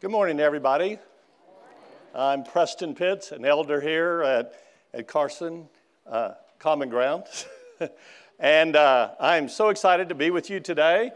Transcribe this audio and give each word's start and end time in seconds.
Good 0.00 0.10
morning, 0.10 0.40
everybody. 0.40 0.98
I'm 2.14 2.42
Preston 2.42 2.94
Pitts, 2.94 3.32
an 3.32 3.44
elder 3.44 3.82
here 3.82 4.22
at, 4.22 4.54
at 4.94 5.06
Carson 5.06 5.68
uh, 6.10 6.30
Common 6.58 6.88
Ground. 6.88 7.24
and 8.38 8.76
uh, 8.76 9.10
I'm 9.20 9.46
so 9.50 9.68
excited 9.68 10.08
to 10.08 10.14
be 10.14 10.30
with 10.30 10.48
you 10.48 10.58
today. 10.58 11.10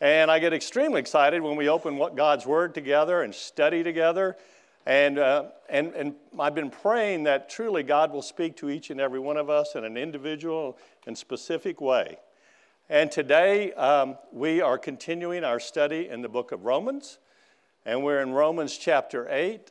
And 0.00 0.30
I 0.30 0.38
get 0.38 0.54
extremely 0.54 1.00
excited 1.00 1.42
when 1.42 1.54
we 1.54 1.68
open 1.68 1.98
what 1.98 2.16
God's 2.16 2.46
Word 2.46 2.74
together 2.74 3.20
and 3.20 3.34
study 3.34 3.82
together. 3.82 4.38
And, 4.86 5.18
uh, 5.18 5.48
and, 5.68 5.92
and 5.92 6.14
I've 6.38 6.54
been 6.54 6.70
praying 6.70 7.24
that 7.24 7.50
truly 7.50 7.82
God 7.82 8.10
will 8.10 8.22
speak 8.22 8.56
to 8.56 8.70
each 8.70 8.88
and 8.88 9.02
every 9.02 9.20
one 9.20 9.36
of 9.36 9.50
us 9.50 9.74
in 9.74 9.84
an 9.84 9.98
individual 9.98 10.78
and 11.06 11.18
specific 11.18 11.82
way. 11.82 12.16
And 12.88 13.12
today 13.12 13.74
um, 13.74 14.16
we 14.32 14.62
are 14.62 14.78
continuing 14.78 15.44
our 15.44 15.60
study 15.60 16.08
in 16.08 16.22
the 16.22 16.30
book 16.30 16.52
of 16.52 16.64
Romans. 16.64 17.18
And 17.86 18.04
we're 18.04 18.20
in 18.20 18.32
Romans 18.32 18.76
chapter 18.76 19.26
8, 19.30 19.70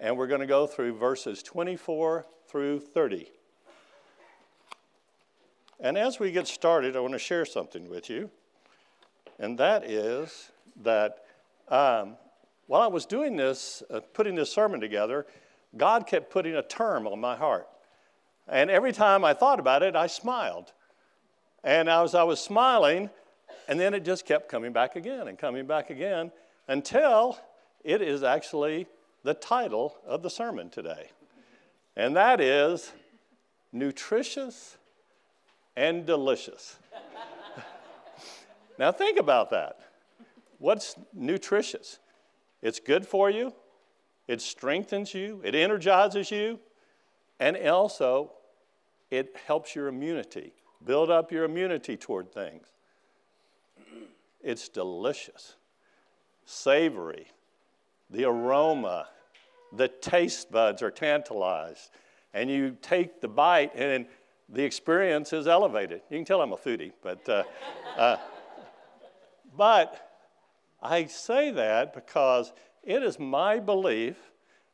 and 0.00 0.16
we're 0.16 0.26
going 0.26 0.40
to 0.40 0.46
go 0.46 0.66
through 0.66 0.94
verses 0.94 1.42
24 1.42 2.24
through 2.48 2.80
30. 2.80 3.30
And 5.78 5.98
as 5.98 6.18
we 6.18 6.32
get 6.32 6.48
started, 6.48 6.96
I 6.96 7.00
want 7.00 7.12
to 7.12 7.18
share 7.18 7.44
something 7.44 7.90
with 7.90 8.08
you. 8.08 8.30
And 9.38 9.58
that 9.58 9.84
is 9.84 10.52
that 10.82 11.26
um, 11.68 12.16
while 12.66 12.80
I 12.80 12.86
was 12.86 13.04
doing 13.04 13.36
this, 13.36 13.82
uh, 13.90 14.00
putting 14.14 14.36
this 14.36 14.50
sermon 14.50 14.80
together, 14.80 15.26
God 15.76 16.06
kept 16.06 16.30
putting 16.30 16.54
a 16.54 16.62
term 16.62 17.06
on 17.06 17.20
my 17.20 17.36
heart. 17.36 17.68
And 18.48 18.70
every 18.70 18.92
time 18.92 19.22
I 19.22 19.34
thought 19.34 19.60
about 19.60 19.82
it, 19.82 19.94
I 19.94 20.06
smiled. 20.06 20.72
And 21.62 21.90
as 21.90 22.14
I 22.14 22.22
was 22.22 22.40
smiling, 22.40 23.10
and 23.68 23.78
then 23.78 23.92
it 23.92 24.02
just 24.02 24.24
kept 24.24 24.48
coming 24.48 24.72
back 24.72 24.96
again 24.96 25.28
and 25.28 25.38
coming 25.38 25.66
back 25.66 25.90
again 25.90 26.32
until 26.68 27.38
it 27.82 28.00
is 28.00 28.22
actually 28.22 28.86
the 29.22 29.34
title 29.34 29.96
of 30.06 30.22
the 30.22 30.30
sermon 30.30 30.70
today. 30.70 31.10
And 31.96 32.16
that 32.16 32.40
is 32.40 32.92
nutritious 33.72 34.76
and 35.76 36.06
delicious. 36.06 36.76
now, 38.78 38.92
think 38.92 39.18
about 39.18 39.50
that. 39.50 39.78
What's 40.58 40.96
nutritious? 41.12 41.98
It's 42.62 42.80
good 42.80 43.06
for 43.06 43.28
you, 43.28 43.52
it 44.26 44.40
strengthens 44.40 45.12
you, 45.12 45.42
it 45.44 45.54
energizes 45.54 46.30
you, 46.30 46.58
and 47.38 47.56
also 47.56 48.32
it 49.10 49.36
helps 49.46 49.74
your 49.74 49.88
immunity, 49.88 50.54
build 50.84 51.10
up 51.10 51.30
your 51.30 51.44
immunity 51.44 51.96
toward 51.96 52.32
things. 52.32 52.66
It's 54.42 54.68
delicious 54.68 55.56
savory, 56.44 57.26
the 58.10 58.24
aroma, 58.24 59.08
the 59.72 59.88
taste 59.88 60.50
buds 60.50 60.82
are 60.82 60.90
tantalized. 60.90 61.90
And 62.32 62.50
you 62.50 62.76
take 62.82 63.20
the 63.20 63.28
bite, 63.28 63.72
and 63.74 64.06
the 64.48 64.62
experience 64.62 65.32
is 65.32 65.46
elevated. 65.46 66.02
You 66.10 66.18
can 66.18 66.24
tell 66.24 66.42
I'm 66.42 66.52
a 66.52 66.56
foodie, 66.56 66.92
but, 67.02 67.28
uh, 67.28 67.44
uh, 67.96 68.16
but 69.56 70.10
I 70.82 71.06
say 71.06 71.50
that 71.52 71.94
because 71.94 72.52
it 72.82 73.02
is 73.02 73.18
my 73.18 73.58
belief 73.58 74.16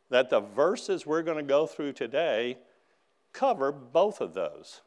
that 0.08 0.30
the 0.30 0.40
verses 0.40 1.06
we're 1.06 1.22
going 1.22 1.36
to 1.36 1.42
go 1.42 1.66
through 1.66 1.92
today 1.92 2.58
cover 3.32 3.70
both 3.70 4.20
of 4.20 4.34
those. 4.34 4.80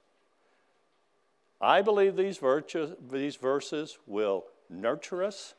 I 1.62 1.82
believe 1.82 2.18
these, 2.18 2.40
virtues, 2.40 2.92
these 3.10 3.38
verses 3.38 3.98
will 4.06 4.46
nurture 4.70 5.24
us 5.24 5.54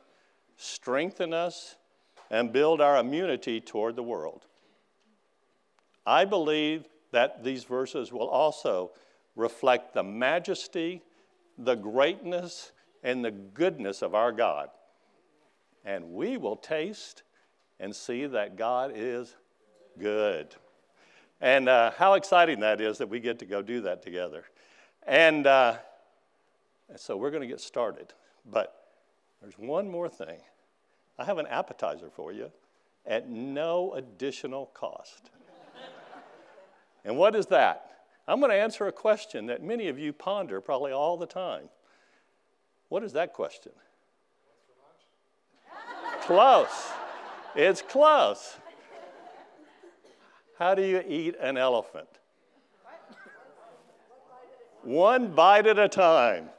strengthen 0.57 1.33
us, 1.33 1.75
and 2.31 2.51
build 2.51 2.81
our 2.81 2.97
immunity 2.97 3.61
toward 3.61 3.95
the 3.95 4.03
world. 4.03 4.45
I 6.05 6.25
believe 6.25 6.87
that 7.11 7.43
these 7.43 7.63
verses 7.63 8.11
will 8.11 8.27
also 8.27 8.91
reflect 9.35 9.93
the 9.93 10.03
majesty, 10.03 11.01
the 11.57 11.75
greatness, 11.75 12.71
and 13.03 13.23
the 13.23 13.31
goodness 13.31 14.01
of 14.01 14.15
our 14.15 14.31
God. 14.31 14.69
And 15.83 16.13
we 16.13 16.37
will 16.37 16.55
taste 16.55 17.23
and 17.79 17.95
see 17.95 18.25
that 18.25 18.55
God 18.55 18.91
is 18.95 19.35
good. 19.99 20.55
And 21.41 21.69
uh, 21.69 21.91
how 21.97 22.13
exciting 22.13 22.61
that 22.61 22.81
is 22.81 22.97
that 22.97 23.09
we 23.09 23.19
get 23.19 23.39
to 23.39 23.45
go 23.45 23.61
do 23.61 23.81
that 23.81 24.01
together. 24.01 24.45
And 25.05 25.45
uh, 25.45 25.77
so 26.95 27.17
we're 27.17 27.29
going 27.29 27.41
to 27.41 27.47
get 27.47 27.61
started. 27.61 28.13
But 28.49 28.84
there's 29.45 29.59
one 29.59 29.87
more 29.87 30.09
thing. 30.09 30.39
I 31.19 31.23
have 31.23 31.37
an 31.37 31.45
appetizer 31.45 32.09
for 32.09 32.33
you 32.33 32.51
at 33.05 33.29
no 33.29 33.93
additional 33.93 34.71
cost. 34.73 35.29
and 37.05 37.15
what 37.15 37.35
is 37.35 37.45
that? 37.47 37.91
I'm 38.27 38.39
going 38.39 38.49
to 38.49 38.57
answer 38.57 38.87
a 38.87 38.91
question 38.91 39.45
that 39.45 39.61
many 39.61 39.87
of 39.87 39.99
you 39.99 40.13
ponder 40.13 40.59
probably 40.61 40.91
all 40.91 41.15
the 41.15 41.27
time. 41.27 41.69
What 42.89 43.03
is 43.03 43.13
that 43.13 43.33
question? 43.33 43.71
close. 46.21 46.87
It's 47.55 47.83
close. 47.83 48.57
How 50.57 50.73
do 50.73 50.81
you 50.81 51.03
eat 51.07 51.35
an 51.39 51.55
elephant? 51.55 52.07
One 54.81 55.35
bite 55.35 55.67
at 55.67 55.77
a 55.77 55.87
time. 55.87 56.49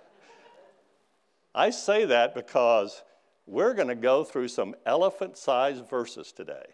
I 1.57 1.71
say 1.71 2.05
that 2.05 2.35
because 2.35 3.03
we're 3.47 3.73
going 3.73 3.89
to 3.89 3.95
go 3.95 4.25
through 4.25 4.49
some 4.49 4.75
elephant 4.85 5.39
sized 5.39 5.89
verses 5.89 6.31
today. 6.31 6.67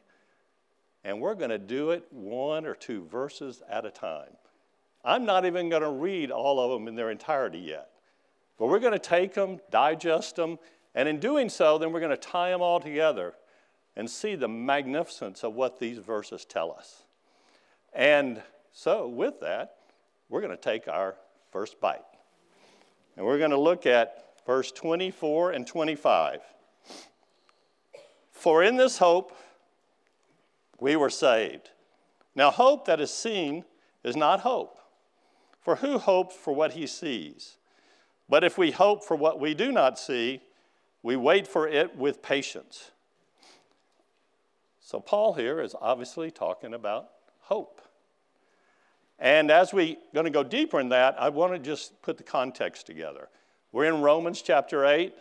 And 1.05 1.21
we're 1.21 1.37
going 1.37 1.51
to 1.51 1.59
do 1.59 1.91
it 1.91 2.07
one 2.11 2.67
or 2.67 2.75
two 2.75 3.05
verses 3.05 3.63
at 3.71 3.85
a 3.85 3.91
time. 3.91 4.37
I'm 5.05 5.25
not 5.25 5.47
even 5.47 5.69
going 5.69 5.83
to 5.83 5.91
read 5.91 6.33
all 6.33 6.61
of 6.61 6.71
them 6.71 6.89
in 6.89 6.97
their 6.97 7.11
entirety 7.11 7.61
yet. 7.61 7.91
But 8.59 8.67
we're 8.67 8.81
going 8.81 8.93
to 8.93 8.99
take 8.99 9.35
them, 9.35 9.61
digest 9.71 10.37
them, 10.37 10.59
and 10.95 11.09
in 11.09 11.21
doing 11.21 11.49
so, 11.49 11.79
then 11.79 11.93
we're 11.93 12.01
going 12.01 12.11
to 12.11 12.17
tie 12.17 12.51
them 12.51 12.61
all 12.61 12.81
together 12.81 13.35
and 13.97 14.11
see 14.11 14.35
the 14.35 14.49
magnificence 14.49 15.45
of 15.45 15.55
what 15.55 15.79
these 15.79 15.99
verses 15.99 16.45
tell 16.45 16.73
us. 16.73 17.03
And 17.93 18.43
so, 18.73 19.07
with 19.07 19.41
that, 19.41 19.77
we're 20.29 20.41
going 20.41 20.57
to 20.57 20.63
take 20.63 20.89
our 20.89 21.15
first 21.51 21.81
bite. 21.81 22.01
And 23.17 23.25
we're 23.25 23.39
going 23.39 23.51
to 23.51 23.61
look 23.61 23.87
at 23.87 24.32
verse 24.47 24.73
24 24.73 25.53
and 25.53 25.67
25. 25.67 26.41
For 28.31 28.63
in 28.63 28.77
this 28.77 28.99
hope 28.99 29.37
we 30.81 30.97
were 30.97 31.11
saved. 31.11 31.71
Now, 32.35 32.51
hope 32.51 32.87
that 32.87 33.01
is 33.01 33.13
seen 33.13 33.65
is 34.03 34.17
not 34.17 34.41
hope. 34.41 34.79
For 35.61 35.77
who 35.77 35.99
hopes 35.99 36.35
for 36.35 36.55
what 36.55 36.73
he 36.73 36.87
sees? 36.87 37.59
But 38.29 38.43
if 38.43 38.59
we 38.59 38.71
hope 38.71 39.05
for 39.05 39.17
what 39.17 39.39
we 39.39 39.55
do 39.55 39.71
not 39.71 39.99
see, 39.99 40.41
we 41.03 41.15
wait 41.17 41.47
for 41.47 41.69
it 41.69 41.97
with 41.97 42.23
patience. 42.23 42.91
So, 44.81 44.99
Paul 44.99 45.35
here 45.35 45.61
is 45.61 45.75
obviously 45.81 46.31
talking 46.31 46.75
about 46.75 47.11
hope. 47.41 47.81
And 49.19 49.53
as 49.53 49.73
we're 49.73 49.97
going 50.13 50.25
to 50.25 50.31
go 50.31 50.43
deeper 50.43 50.81
in 50.81 50.89
that, 50.89 51.15
I 51.17 51.29
want 51.29 51.53
to 51.53 51.59
just 51.59 52.03
put 52.03 52.17
the 52.17 52.25
context 52.25 52.87
together. 52.87 53.29
We're 53.73 53.87
in 53.87 54.03
Romans 54.03 54.43
chapter 54.43 54.85
8. 54.85 55.15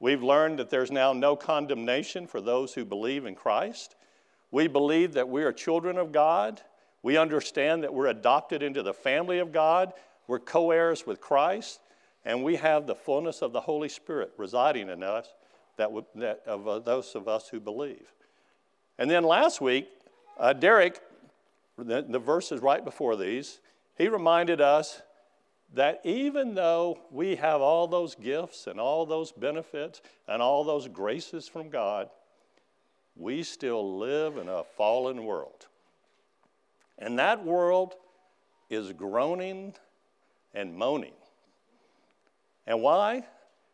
We've 0.00 0.24
learned 0.24 0.58
that 0.58 0.70
there's 0.70 0.90
now 0.90 1.12
no 1.12 1.36
condemnation 1.36 2.26
for 2.26 2.40
those 2.40 2.74
who 2.74 2.84
believe 2.84 3.26
in 3.26 3.36
Christ. 3.36 3.94
We 4.50 4.66
believe 4.66 5.12
that 5.12 5.28
we 5.28 5.44
are 5.44 5.52
children 5.52 5.96
of 5.96 6.10
God. 6.10 6.60
We 7.04 7.16
understand 7.16 7.84
that 7.84 7.94
we're 7.94 8.08
adopted 8.08 8.60
into 8.60 8.82
the 8.82 8.92
family 8.92 9.38
of 9.38 9.52
God. 9.52 9.92
We're 10.26 10.40
co 10.40 10.72
heirs 10.72 11.06
with 11.06 11.20
Christ. 11.20 11.78
And 12.24 12.42
we 12.42 12.56
have 12.56 12.88
the 12.88 12.96
fullness 12.96 13.40
of 13.40 13.52
the 13.52 13.60
Holy 13.60 13.88
Spirit 13.88 14.32
residing 14.36 14.88
in 14.88 15.04
us 15.04 15.28
that, 15.76 15.90
that 16.16 16.42
of 16.44 16.66
uh, 16.66 16.80
those 16.80 17.14
of 17.14 17.28
us 17.28 17.48
who 17.50 17.60
believe. 17.60 18.12
And 18.98 19.08
then 19.08 19.22
last 19.22 19.60
week, 19.60 19.88
uh, 20.40 20.54
Derek, 20.54 21.00
the, 21.78 22.02
the 22.02 22.18
verses 22.18 22.60
right 22.60 22.84
before 22.84 23.14
these, 23.14 23.60
he 23.96 24.08
reminded 24.08 24.60
us 24.60 25.02
that 25.74 26.00
even 26.04 26.54
though 26.54 26.98
we 27.10 27.36
have 27.36 27.60
all 27.60 27.86
those 27.86 28.14
gifts 28.14 28.66
and 28.66 28.78
all 28.78 29.06
those 29.06 29.32
benefits 29.32 30.02
and 30.28 30.42
all 30.42 30.64
those 30.64 30.88
graces 30.88 31.48
from 31.48 31.70
God, 31.70 32.10
we 33.16 33.42
still 33.42 33.98
live 33.98 34.36
in 34.36 34.48
a 34.48 34.64
fallen 34.76 35.24
world. 35.24 35.66
And 36.98 37.18
that 37.18 37.44
world 37.44 37.94
is 38.70 38.92
groaning 38.92 39.74
and 40.54 40.74
moaning. 40.74 41.14
And 42.66 42.82
why? 42.82 43.26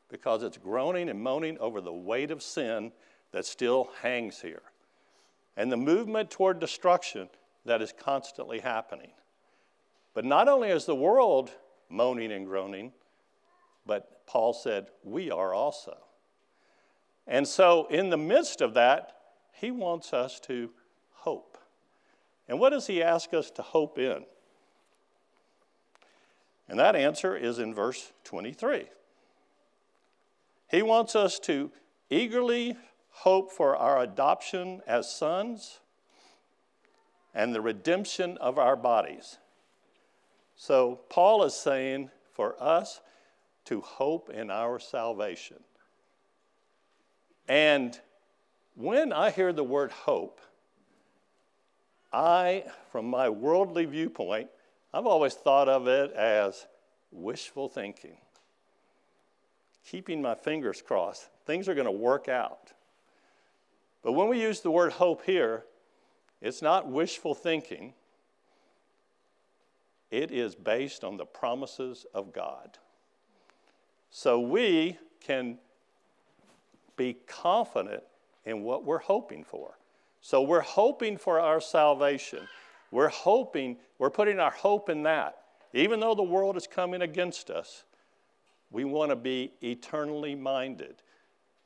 Because 0.08 0.42
it's 0.42 0.56
groaning 0.56 1.08
and 1.08 1.20
moaning 1.20 1.58
over 1.58 1.80
the 1.80 1.92
weight 1.92 2.30
of 2.30 2.42
sin 2.42 2.92
that 3.32 3.44
still 3.44 3.90
hangs 4.02 4.40
here 4.40 4.62
and 5.58 5.72
the 5.72 5.76
movement 5.76 6.30
toward 6.30 6.60
destruction 6.60 7.28
that 7.64 7.82
is 7.82 7.92
constantly 7.92 8.60
happening. 8.60 9.10
But 10.14 10.24
not 10.24 10.48
only 10.48 10.70
is 10.70 10.86
the 10.86 10.94
world 10.94 11.50
moaning 11.88 12.32
and 12.32 12.46
groaning, 12.46 12.92
but 13.86 14.26
Paul 14.26 14.52
said, 14.52 14.88
We 15.02 15.30
are 15.30 15.54
also. 15.54 15.96
And 17.26 17.46
so, 17.46 17.86
in 17.86 18.10
the 18.10 18.16
midst 18.16 18.60
of 18.60 18.74
that, 18.74 19.16
He 19.52 19.70
wants 19.70 20.12
us 20.12 20.40
to 20.40 20.70
hope. 21.12 21.58
And 22.48 22.58
what 22.58 22.70
does 22.70 22.86
He 22.86 23.02
ask 23.02 23.34
us 23.34 23.50
to 23.52 23.62
hope 23.62 23.98
in? 23.98 24.24
And 26.68 26.78
that 26.78 26.96
answer 26.96 27.36
is 27.36 27.58
in 27.58 27.74
verse 27.74 28.12
23. 28.24 28.86
He 30.70 30.82
wants 30.82 31.16
us 31.16 31.38
to 31.40 31.70
eagerly 32.10 32.76
hope 33.10 33.50
for 33.50 33.76
our 33.76 34.02
adoption 34.02 34.82
as 34.86 35.12
sons 35.12 35.80
and 37.34 37.54
the 37.54 37.60
redemption 37.60 38.36
of 38.38 38.58
our 38.58 38.76
bodies. 38.76 39.38
So, 40.60 40.98
Paul 41.08 41.44
is 41.44 41.54
saying 41.54 42.10
for 42.32 42.60
us 42.60 43.00
to 43.66 43.80
hope 43.80 44.28
in 44.28 44.50
our 44.50 44.80
salvation. 44.80 45.58
And 47.46 47.98
when 48.74 49.12
I 49.12 49.30
hear 49.30 49.52
the 49.52 49.62
word 49.62 49.92
hope, 49.92 50.40
I, 52.12 52.64
from 52.90 53.08
my 53.08 53.28
worldly 53.28 53.84
viewpoint, 53.84 54.48
I've 54.92 55.06
always 55.06 55.34
thought 55.34 55.68
of 55.68 55.86
it 55.86 56.12
as 56.12 56.66
wishful 57.12 57.68
thinking. 57.68 58.16
Keeping 59.86 60.20
my 60.20 60.34
fingers 60.34 60.82
crossed, 60.82 61.28
things 61.46 61.68
are 61.68 61.74
going 61.74 61.86
to 61.86 61.92
work 61.92 62.28
out. 62.28 62.72
But 64.02 64.12
when 64.12 64.28
we 64.28 64.42
use 64.42 64.60
the 64.60 64.72
word 64.72 64.92
hope 64.92 65.24
here, 65.24 65.64
it's 66.40 66.62
not 66.62 66.88
wishful 66.88 67.36
thinking, 67.36 67.94
it 70.10 70.30
is 70.30 70.54
based 70.54 71.04
on 71.04 71.16
the 71.16 71.26
promises 71.26 72.06
of 72.14 72.32
God. 72.32 72.78
So 74.10 74.40
we 74.40 74.96
can 75.20 75.58
be 76.96 77.16
confident 77.26 78.02
in 78.44 78.62
what 78.62 78.84
we're 78.84 78.98
hoping 78.98 79.44
for. 79.44 79.78
So 80.20 80.42
we're 80.42 80.60
hoping 80.60 81.16
for 81.16 81.38
our 81.38 81.60
salvation. 81.60 82.48
We're 82.90 83.08
hoping, 83.08 83.76
we're 83.98 84.10
putting 84.10 84.40
our 84.40 84.50
hope 84.50 84.88
in 84.88 85.02
that. 85.04 85.36
Even 85.74 86.00
though 86.00 86.14
the 86.14 86.22
world 86.22 86.56
is 86.56 86.66
coming 86.66 87.02
against 87.02 87.50
us, 87.50 87.84
we 88.70 88.84
want 88.84 89.10
to 89.10 89.16
be 89.16 89.52
eternally 89.62 90.34
minded. 90.34 91.02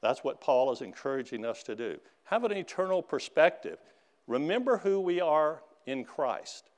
That's 0.01 0.25
what 0.25 0.41
Paul 0.41 0.73
is 0.73 0.81
encouraging 0.81 1.45
us 1.45 1.63
to 1.65 1.77
do. 1.77 1.99
Have 2.25 2.45
an 2.45 2.53
eternal 2.53 3.03
perspective. 3.03 3.79
Remember 4.27 4.79
who 4.79 5.01
we 5.01 5.21
are 5.21 5.63
in 5.87 6.05
Christ. 6.05 6.71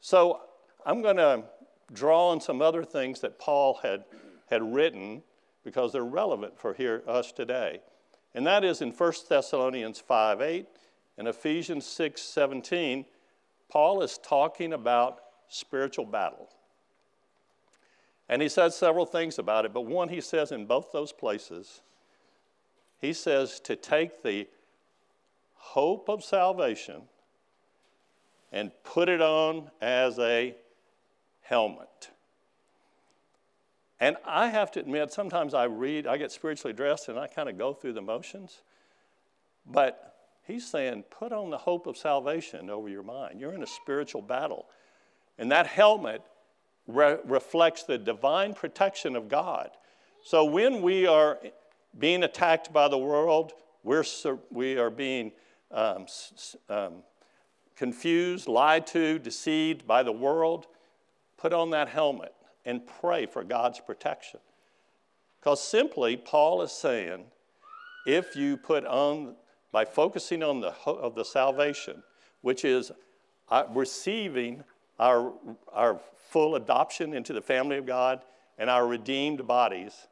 So 0.00 0.40
I'm 0.88 1.02
going 1.02 1.18
to 1.18 1.44
draw 1.92 2.30
on 2.30 2.40
some 2.40 2.62
other 2.62 2.82
things 2.82 3.20
that 3.20 3.38
Paul 3.38 3.78
had, 3.82 4.04
had 4.48 4.62
written 4.62 5.22
because 5.62 5.92
they're 5.92 6.02
relevant 6.02 6.58
for 6.58 6.72
here, 6.72 7.02
us 7.06 7.30
today. 7.30 7.82
And 8.34 8.46
that 8.46 8.64
is 8.64 8.80
in 8.80 8.92
1 8.92 9.12
Thessalonians 9.28 10.00
5 10.00 10.40
8 10.40 10.66
and 11.18 11.28
Ephesians 11.28 11.84
6 11.84 12.22
17 12.22 13.04
Paul 13.68 14.00
is 14.00 14.16
talking 14.16 14.72
about 14.72 15.20
spiritual 15.48 16.06
battle. 16.06 16.48
And 18.30 18.40
he 18.40 18.48
says 18.48 18.74
several 18.74 19.04
things 19.04 19.38
about 19.38 19.66
it, 19.66 19.74
but 19.74 19.82
one 19.82 20.08
he 20.08 20.22
says 20.22 20.52
in 20.52 20.64
both 20.64 20.90
those 20.90 21.12
places, 21.12 21.82
he 22.98 23.12
says 23.12 23.60
to 23.60 23.76
take 23.76 24.22
the 24.22 24.48
hope 25.54 26.08
of 26.08 26.24
salvation 26.24 27.02
and 28.52 28.70
put 28.84 29.10
it 29.10 29.20
on 29.20 29.70
as 29.82 30.18
a 30.18 30.54
helmet. 31.48 32.10
And 34.00 34.16
I 34.24 34.48
have 34.48 34.70
to 34.72 34.80
admit, 34.80 35.12
sometimes 35.12 35.54
I 35.54 35.64
read, 35.64 36.06
I 36.06 36.16
get 36.16 36.30
spiritually 36.30 36.72
dressed 36.72 37.08
and 37.08 37.18
I 37.18 37.26
kind 37.26 37.48
of 37.48 37.58
go 37.58 37.72
through 37.72 37.94
the 37.94 38.02
motions. 38.02 38.60
But 39.66 40.08
He's 40.48 40.66
saying, 40.66 41.04
put 41.10 41.30
on 41.30 41.50
the 41.50 41.58
hope 41.58 41.86
of 41.86 41.98
salvation 41.98 42.70
over 42.70 42.88
your 42.88 43.02
mind. 43.02 43.38
You're 43.38 43.52
in 43.52 43.62
a 43.62 43.66
spiritual 43.66 44.22
battle. 44.22 44.64
And 45.36 45.52
that 45.52 45.66
helmet 45.66 46.22
re- 46.86 47.18
reflects 47.26 47.82
the 47.82 47.98
divine 47.98 48.54
protection 48.54 49.14
of 49.14 49.28
God. 49.28 49.68
So 50.22 50.46
when 50.46 50.80
we 50.80 51.06
are 51.06 51.38
being 51.98 52.22
attacked 52.22 52.72
by 52.72 52.88
the 52.88 52.96
world, 52.96 53.52
we're, 53.84 54.04
we 54.50 54.78
are 54.78 54.88
being 54.88 55.32
um, 55.70 56.06
um, 56.70 57.02
confused, 57.76 58.48
lied 58.48 58.86
to, 58.86 59.18
deceived 59.18 59.86
by 59.86 60.02
the 60.02 60.12
world, 60.12 60.66
put 61.38 61.54
on 61.54 61.70
that 61.70 61.88
helmet 61.88 62.34
and 62.66 62.82
pray 63.00 63.24
for 63.24 63.42
God's 63.42 63.80
protection. 63.80 64.40
Because 65.40 65.62
simply, 65.62 66.16
Paul 66.16 66.60
is 66.62 66.72
saying, 66.72 67.24
if 68.06 68.36
you 68.36 68.56
put 68.56 68.84
on 68.84 69.36
by 69.72 69.84
focusing 69.84 70.42
on 70.42 70.60
the, 70.60 70.74
of 70.84 71.14
the 71.14 71.24
salvation, 71.24 72.02
which 72.42 72.64
is 72.64 72.90
uh, 73.48 73.64
receiving 73.70 74.64
our, 74.98 75.32
our 75.72 76.00
full 76.30 76.56
adoption 76.56 77.14
into 77.14 77.32
the 77.32 77.40
family 77.40 77.76
of 77.78 77.86
God 77.86 78.22
and 78.58 78.68
our 78.68 78.86
redeemed 78.86 79.46
bodies, 79.46 80.08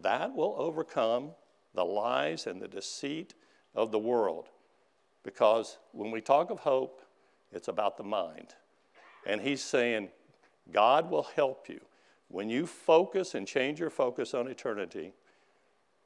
that 0.00 0.34
will 0.34 0.54
overcome 0.56 1.32
the 1.74 1.84
lies 1.84 2.46
and 2.46 2.60
the 2.60 2.68
deceit 2.68 3.34
of 3.74 3.90
the 3.90 3.98
world. 3.98 4.48
Because 5.22 5.78
when 5.92 6.10
we 6.10 6.20
talk 6.20 6.50
of 6.50 6.60
hope, 6.60 7.02
it's 7.52 7.68
about 7.68 7.96
the 7.96 8.04
mind. 8.04 8.54
And 9.26 9.40
he's 9.40 9.62
saying, 9.62 10.08
God 10.72 11.10
will 11.10 11.28
help 11.34 11.68
you. 11.68 11.80
When 12.28 12.48
you 12.48 12.66
focus 12.66 13.34
and 13.34 13.46
change 13.46 13.78
your 13.78 13.90
focus 13.90 14.34
on 14.34 14.48
eternity, 14.48 15.12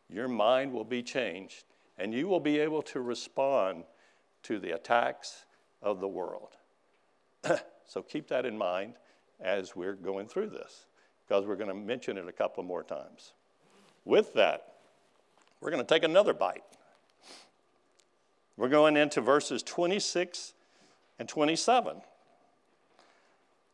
your 0.09 0.29
mind 0.29 0.73
will 0.73 0.85
be 0.85 1.03
changed 1.03 1.65
and 1.99 2.13
you 2.13 2.29
will 2.29 2.41
be 2.41 2.59
able 2.59 2.83
to 2.83 3.01
respond 3.01 3.85
to 4.43 4.59
the 4.59 4.73
attacks 4.73 5.47
of 5.83 6.01
the 6.01 6.09
world. 6.09 6.57
so 7.87 8.03
keep 8.03 8.29
that 8.29 8.45
in 8.45 8.57
mind 8.57 8.95
as 9.41 9.75
we're 9.75 9.95
going 9.95 10.27
through 10.27 10.51
this, 10.51 10.87
because 11.27 11.47
we're 11.47 11.57
going 11.57 11.69
to 11.69 11.75
mention 11.75 12.19
it 12.19 12.29
a 12.29 12.33
couple 12.33 12.63
more 12.63 12.83
times. 12.83 13.33
With 14.05 14.35
that, 14.35 14.75
we're 15.61 15.71
going 15.71 15.85
to 15.85 15.95
take 15.95 16.05
another 16.05 16.35
bite. 16.35 16.65
We're 18.57 18.69
going 18.69 18.97
into 18.97 19.21
verses 19.21 19.63
26 19.63 20.55
and 21.19 21.29
27. 21.29 22.01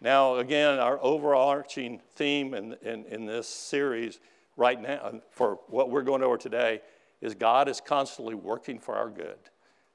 Now, 0.00 0.36
again, 0.36 0.78
our 0.78 0.98
overarching 1.02 2.00
theme 2.14 2.54
in, 2.54 2.74
in, 2.82 3.04
in, 3.06 3.26
this 3.26 3.48
series 3.48 4.20
right 4.56 4.80
now, 4.80 5.20
for 5.30 5.58
what 5.68 5.90
we're 5.90 6.02
going 6.02 6.22
over 6.22 6.36
today, 6.36 6.82
is 7.20 7.34
God 7.34 7.68
is 7.68 7.80
constantly 7.80 8.34
working 8.34 8.78
for 8.78 8.94
our 8.94 9.08
good. 9.08 9.38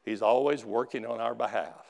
He's 0.04 0.22
always 0.22 0.66
working 0.66 1.06
on 1.06 1.22
our 1.22 1.36
behalf. 1.36 1.86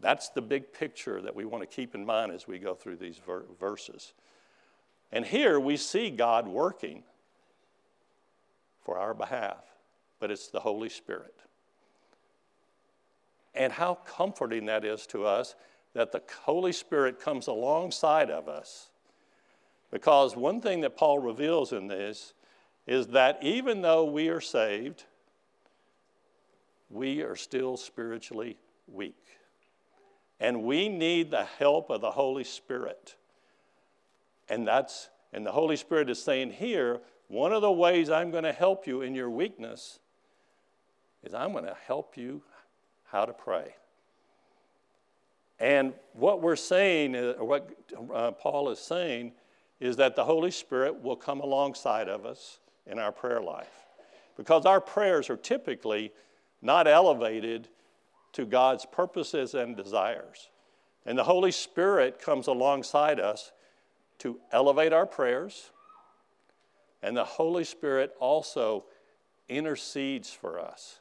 That's 0.00 0.28
the 0.30 0.42
big 0.42 0.72
picture 0.72 1.22
that 1.22 1.34
we 1.34 1.44
want 1.44 1.62
to 1.62 1.66
keep 1.66 1.94
in 1.94 2.04
mind 2.04 2.32
as 2.32 2.48
we 2.48 2.58
go 2.58 2.74
through 2.74 2.96
these 2.96 3.18
ver- 3.24 3.44
verses. 3.60 4.12
And 5.12 5.24
here 5.24 5.60
we 5.60 5.76
see 5.76 6.10
God 6.10 6.48
working 6.48 7.04
for 8.82 8.98
our 8.98 9.14
behalf, 9.14 9.64
but 10.18 10.30
it's 10.30 10.48
the 10.48 10.60
Holy 10.60 10.88
Spirit. 10.88 11.34
And 13.54 13.72
how 13.72 13.94
comforting 13.94 14.66
that 14.66 14.84
is 14.84 15.06
to 15.06 15.24
us 15.24 15.54
that 15.94 16.12
the 16.12 16.22
Holy 16.42 16.72
Spirit 16.72 17.20
comes 17.20 17.46
alongside 17.46 18.30
of 18.30 18.48
us. 18.48 18.90
Because 19.90 20.36
one 20.36 20.60
thing 20.60 20.80
that 20.80 20.96
Paul 20.96 21.20
reveals 21.20 21.72
in 21.72 21.86
this 21.86 22.34
is 22.86 23.08
that 23.08 23.38
even 23.42 23.80
though 23.80 24.04
we 24.04 24.28
are 24.28 24.40
saved, 24.40 25.04
we 26.90 27.22
are 27.22 27.36
still 27.36 27.76
spiritually 27.76 28.56
weak. 28.86 29.16
And 30.40 30.64
we 30.64 30.88
need 30.88 31.30
the 31.30 31.44
help 31.44 31.90
of 31.90 32.00
the 32.00 32.10
Holy 32.10 32.44
Spirit. 32.44 33.14
And 34.48 34.66
that's 34.66 35.08
and 35.32 35.44
the 35.44 35.52
Holy 35.52 35.76
Spirit 35.76 36.08
is 36.08 36.22
saying 36.22 36.52
here, 36.52 37.00
one 37.26 37.52
of 37.52 37.60
the 37.60 37.72
ways 37.72 38.08
I'm 38.08 38.30
going 38.30 38.44
to 38.44 38.52
help 38.52 38.86
you 38.86 39.02
in 39.02 39.16
your 39.16 39.28
weakness 39.28 39.98
is 41.24 41.34
I'm 41.34 41.50
going 41.50 41.64
to 41.64 41.76
help 41.86 42.16
you 42.16 42.40
how 43.10 43.24
to 43.24 43.32
pray. 43.32 43.74
And 45.64 45.94
what 46.12 46.42
we're 46.42 46.56
saying, 46.56 47.16
or 47.16 47.42
what 47.42 47.70
uh, 48.12 48.32
Paul 48.32 48.68
is 48.68 48.78
saying, 48.78 49.32
is 49.80 49.96
that 49.96 50.14
the 50.14 50.22
Holy 50.22 50.50
Spirit 50.50 51.02
will 51.02 51.16
come 51.16 51.40
alongside 51.40 52.06
of 52.06 52.26
us 52.26 52.58
in 52.86 52.98
our 52.98 53.10
prayer 53.10 53.40
life. 53.40 53.86
Because 54.36 54.66
our 54.66 54.78
prayers 54.78 55.30
are 55.30 55.38
typically 55.38 56.12
not 56.60 56.86
elevated 56.86 57.68
to 58.34 58.44
God's 58.44 58.84
purposes 58.84 59.54
and 59.54 59.74
desires. 59.74 60.50
And 61.06 61.16
the 61.16 61.24
Holy 61.24 61.50
Spirit 61.50 62.20
comes 62.20 62.46
alongside 62.46 63.18
us 63.18 63.50
to 64.18 64.38
elevate 64.52 64.92
our 64.92 65.06
prayers. 65.06 65.70
And 67.02 67.16
the 67.16 67.24
Holy 67.24 67.64
Spirit 67.64 68.12
also 68.20 68.84
intercedes 69.48 70.30
for 70.30 70.60
us. 70.60 71.00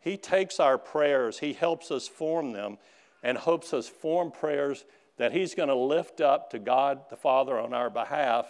He 0.00 0.16
takes 0.16 0.58
our 0.58 0.78
prayers, 0.78 1.38
He 1.38 1.52
helps 1.52 1.92
us 1.92 2.08
form 2.08 2.50
them, 2.50 2.78
and 3.22 3.38
helps 3.38 3.72
us 3.72 3.88
form 3.88 4.30
prayers 4.30 4.84
that 5.16 5.32
He's 5.32 5.54
going 5.54 5.68
to 5.68 5.74
lift 5.74 6.20
up 6.20 6.50
to 6.50 6.58
God 6.58 7.02
the 7.10 7.16
Father 7.16 7.58
on 7.58 7.72
our 7.72 7.90
behalf 7.90 8.46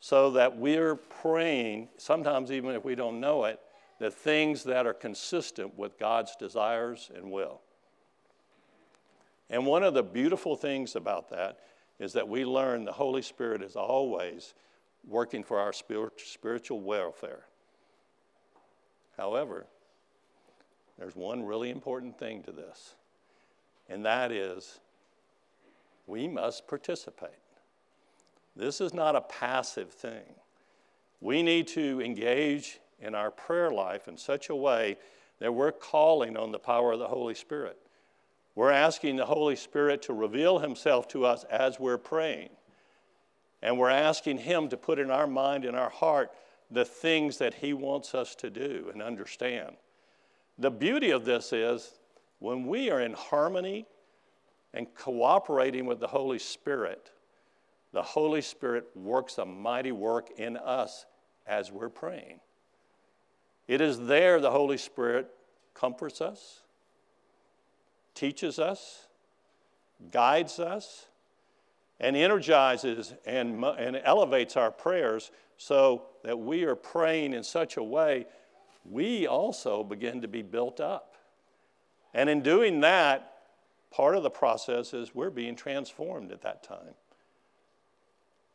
so 0.00 0.32
that 0.32 0.56
we're 0.56 0.96
praying, 0.96 1.88
sometimes 1.96 2.50
even 2.50 2.70
if 2.72 2.84
we 2.84 2.94
don't 2.94 3.20
know 3.20 3.44
it, 3.44 3.58
the 3.98 4.10
things 4.10 4.64
that 4.64 4.86
are 4.86 4.92
consistent 4.92 5.78
with 5.78 5.98
God's 5.98 6.36
desires 6.36 7.10
and 7.14 7.30
will. 7.30 7.60
And 9.48 9.64
one 9.66 9.82
of 9.82 9.94
the 9.94 10.02
beautiful 10.02 10.56
things 10.56 10.96
about 10.96 11.30
that 11.30 11.58
is 11.98 12.12
that 12.14 12.28
we 12.28 12.44
learn 12.44 12.84
the 12.84 12.92
Holy 12.92 13.22
Spirit 13.22 13.62
is 13.62 13.76
always 13.76 14.54
working 15.06 15.44
for 15.44 15.58
our 15.58 15.72
spiritual 15.72 16.80
welfare. 16.80 17.46
However, 19.16 19.66
there's 20.98 21.14
one 21.14 21.44
really 21.44 21.70
important 21.70 22.18
thing 22.18 22.42
to 22.42 22.52
this, 22.52 22.94
and 23.88 24.04
that 24.04 24.32
is 24.32 24.80
we 26.06 26.28
must 26.28 26.66
participate. 26.66 27.30
This 28.56 28.80
is 28.80 28.94
not 28.94 29.16
a 29.16 29.20
passive 29.20 29.90
thing. 29.90 30.34
We 31.20 31.42
need 31.42 31.66
to 31.68 32.00
engage 32.02 32.80
in 33.00 33.14
our 33.14 33.30
prayer 33.30 33.70
life 33.70 34.08
in 34.08 34.16
such 34.16 34.48
a 34.48 34.54
way 34.54 34.96
that 35.40 35.52
we're 35.52 35.72
calling 35.72 36.36
on 36.36 36.52
the 36.52 36.58
power 36.58 36.92
of 36.92 36.98
the 36.98 37.08
Holy 37.08 37.34
Spirit. 37.34 37.78
We're 38.54 38.70
asking 38.70 39.16
the 39.16 39.26
Holy 39.26 39.56
Spirit 39.56 40.02
to 40.02 40.12
reveal 40.12 40.58
Himself 40.58 41.08
to 41.08 41.26
us 41.26 41.44
as 41.44 41.80
we're 41.80 41.98
praying. 41.98 42.50
And 43.62 43.78
we're 43.78 43.90
asking 43.90 44.38
Him 44.38 44.68
to 44.68 44.76
put 44.76 44.98
in 44.98 45.10
our 45.10 45.26
mind 45.26 45.64
and 45.64 45.76
our 45.76 45.90
heart 45.90 46.30
the 46.70 46.84
things 46.84 47.38
that 47.38 47.54
He 47.54 47.72
wants 47.72 48.14
us 48.14 48.34
to 48.36 48.50
do 48.50 48.90
and 48.92 49.02
understand. 49.02 49.76
The 50.58 50.70
beauty 50.70 51.10
of 51.10 51.24
this 51.24 51.52
is 51.52 51.98
when 52.44 52.66
we 52.66 52.90
are 52.90 53.00
in 53.00 53.14
harmony 53.14 53.86
and 54.74 54.94
cooperating 54.94 55.86
with 55.86 55.98
the 55.98 56.06
Holy 56.06 56.38
Spirit, 56.38 57.10
the 57.94 58.02
Holy 58.02 58.42
Spirit 58.42 58.84
works 58.94 59.38
a 59.38 59.46
mighty 59.46 59.92
work 59.92 60.28
in 60.36 60.58
us 60.58 61.06
as 61.46 61.72
we're 61.72 61.88
praying. 61.88 62.40
It 63.66 63.80
is 63.80 63.98
there 63.98 64.40
the 64.40 64.50
Holy 64.50 64.76
Spirit 64.76 65.30
comforts 65.72 66.20
us, 66.20 66.60
teaches 68.14 68.58
us, 68.58 69.06
guides 70.12 70.58
us, 70.58 71.06
and 71.98 72.14
energizes 72.14 73.14
and, 73.24 73.64
and 73.64 73.98
elevates 74.04 74.54
our 74.58 74.70
prayers 74.70 75.30
so 75.56 76.02
that 76.24 76.38
we 76.38 76.64
are 76.64 76.76
praying 76.76 77.32
in 77.32 77.42
such 77.42 77.78
a 77.78 77.82
way 77.82 78.26
we 78.84 79.26
also 79.26 79.82
begin 79.82 80.20
to 80.20 80.28
be 80.28 80.42
built 80.42 80.78
up. 80.78 81.13
And 82.14 82.30
in 82.30 82.42
doing 82.42 82.80
that, 82.80 83.32
part 83.90 84.16
of 84.16 84.22
the 84.22 84.30
process 84.30 84.94
is 84.94 85.14
we're 85.14 85.30
being 85.30 85.56
transformed 85.56 86.32
at 86.32 86.42
that 86.42 86.62
time. 86.62 86.94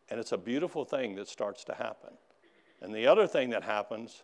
And 0.10 0.20
it's 0.20 0.32
a 0.32 0.38
beautiful 0.38 0.86
thing 0.86 1.16
that 1.16 1.28
starts 1.28 1.64
to 1.66 1.76
happen. 1.76 2.12
And 2.82 2.96
the 2.96 3.06
other 3.06 3.28
thing 3.28 3.50
that 3.52 3.64
happens 3.64 4.24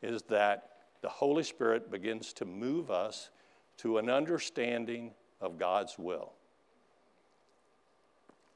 is 0.00 0.22
that 0.22 0.70
the 1.02 1.08
Holy 1.08 1.42
Spirit 1.42 1.90
begins 1.90 2.32
to 2.34 2.44
move 2.44 2.90
us 2.90 3.30
to 3.78 3.98
an 3.98 4.08
understanding 4.08 5.12
of 5.40 5.58
God's 5.58 5.98
will. 5.98 6.32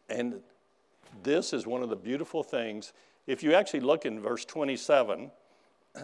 And 0.08 0.40
this 1.22 1.52
is 1.52 1.66
one 1.66 1.82
of 1.82 1.88
the 1.88 1.96
beautiful 1.96 2.42
things. 2.42 2.92
If 3.26 3.42
you 3.42 3.54
actually 3.54 3.80
look 3.80 4.06
in 4.06 4.20
verse 4.20 4.44
27, 4.44 5.30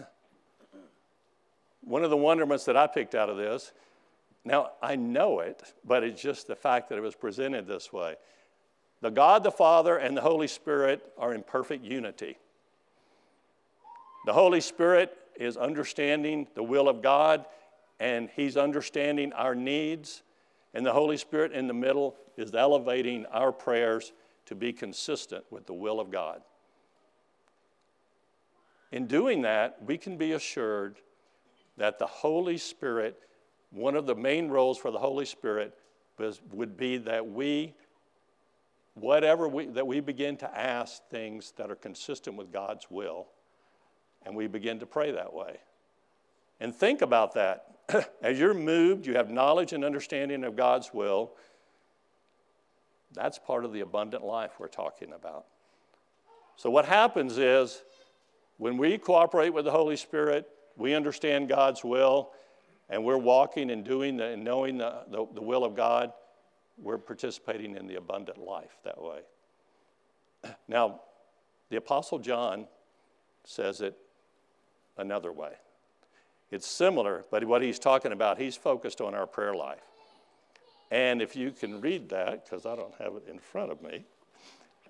one 1.81 2.03
of 2.03 2.09
the 2.09 2.17
wonderments 2.17 2.65
that 2.65 2.77
I 2.77 2.87
picked 2.87 3.15
out 3.15 3.29
of 3.29 3.37
this, 3.37 3.71
now 4.45 4.71
I 4.81 4.95
know 4.95 5.39
it, 5.39 5.63
but 5.85 6.03
it's 6.03 6.21
just 6.21 6.47
the 6.47 6.55
fact 6.55 6.89
that 6.89 6.97
it 6.97 7.01
was 7.01 7.15
presented 7.15 7.67
this 7.67 7.93
way. 7.93 8.15
The 9.01 9.11
God 9.11 9.43
the 9.43 9.51
Father 9.51 9.97
and 9.97 10.15
the 10.15 10.21
Holy 10.21 10.47
Spirit 10.47 11.13
are 11.17 11.33
in 11.33 11.43
perfect 11.43 11.83
unity. 11.83 12.37
The 14.25 14.33
Holy 14.33 14.61
Spirit 14.61 15.15
is 15.35 15.57
understanding 15.57 16.47
the 16.55 16.63
will 16.63 16.87
of 16.87 17.01
God 17.01 17.45
and 17.99 18.29
He's 18.35 18.57
understanding 18.57 19.33
our 19.33 19.55
needs. 19.55 20.23
And 20.73 20.85
the 20.85 20.93
Holy 20.93 21.17
Spirit 21.17 21.51
in 21.51 21.67
the 21.67 21.73
middle 21.73 22.15
is 22.37 22.53
elevating 22.53 23.25
our 23.27 23.51
prayers 23.51 24.13
to 24.45 24.55
be 24.55 24.73
consistent 24.73 25.45
with 25.51 25.67
the 25.67 25.73
will 25.73 25.99
of 25.99 26.11
God. 26.11 26.41
In 28.91 29.07
doing 29.07 29.41
that, 29.41 29.77
we 29.85 29.97
can 29.97 30.17
be 30.17 30.33
assured 30.33 30.97
that 31.77 31.99
the 31.99 32.05
Holy 32.05 32.57
Spirit, 32.57 33.19
one 33.73 33.95
of 33.95 34.05
the 34.05 34.15
main 34.15 34.49
roles 34.49 34.77
for 34.77 34.91
the 34.91 34.99
Holy 34.99 35.25
Spirit 35.25 35.73
was, 36.17 36.41
would 36.51 36.77
be 36.77 36.97
that 36.97 37.27
we, 37.27 37.73
whatever 38.93 39.47
we, 39.47 39.65
that 39.67 39.85
we 39.85 39.99
begin 39.99 40.37
to 40.37 40.57
ask 40.57 41.01
things 41.09 41.53
that 41.57 41.71
are 41.71 41.75
consistent 41.75 42.37
with 42.37 42.51
God's 42.51 42.85
will 42.89 43.27
and 44.25 44.35
we 44.35 44.47
begin 44.47 44.79
to 44.79 44.85
pray 44.85 45.11
that 45.11 45.33
way. 45.33 45.57
And 46.59 46.73
think 46.73 47.01
about 47.01 47.33
that. 47.33 47.65
As 48.21 48.39
you're 48.39 48.53
moved, 48.53 49.05
you 49.05 49.15
have 49.15 49.29
knowledge 49.29 49.73
and 49.73 49.83
understanding 49.83 50.43
of 50.43 50.55
God's 50.55 50.93
will. 50.93 51.33
That's 53.13 53.37
part 53.37 53.65
of 53.65 53.73
the 53.73 53.81
abundant 53.81 54.23
life 54.23 54.51
we're 54.59 54.67
talking 54.67 55.11
about. 55.13 55.45
So, 56.55 56.69
what 56.69 56.85
happens 56.85 57.37
is 57.37 57.83
when 58.57 58.77
we 58.77 58.97
cooperate 58.97 59.49
with 59.49 59.65
the 59.65 59.71
Holy 59.71 59.97
Spirit, 59.97 60.47
we 60.77 60.93
understand 60.93 61.49
God's 61.49 61.83
will, 61.83 62.31
and 62.93 63.03
we're 63.03 63.17
walking 63.17 63.71
and 63.71 63.83
doing 63.83 64.17
the, 64.17 64.25
and 64.25 64.43
knowing 64.43 64.77
the, 64.77 64.99
the, 65.09 65.25
the 65.33 65.41
will 65.41 65.65
of 65.65 65.75
God, 65.75 66.13
we're 66.77 66.99
participating 66.99 67.75
in 67.75 67.87
the 67.87 67.95
abundant 67.95 68.37
life 68.37 68.77
that 68.83 69.01
way. 69.01 69.21
Now, 70.67 71.01
the 71.69 71.77
Apostle 71.77 72.19
John 72.19 72.67
says 73.45 73.81
it 73.81 73.97
another 74.95 75.31
way. 75.31 75.53
It's 76.51 76.67
similar, 76.67 77.25
but 77.31 77.43
what 77.45 77.63
he's 77.63 77.79
talking 77.79 78.11
about, 78.11 78.37
he's 78.37 78.55
focused 78.55 79.01
on 79.01 79.15
our 79.15 79.25
prayer 79.25 79.55
life. 79.55 79.81
And 80.91 81.19
if 81.19 81.35
you 81.35 81.49
can 81.49 81.81
read 81.81 82.09
that, 82.09 82.45
because 82.45 82.67
I 82.67 82.75
don't 82.75 82.93
have 82.99 83.15
it 83.15 83.23
in 83.27 83.39
front 83.39 83.71
of 83.71 83.81
me, 83.81 84.05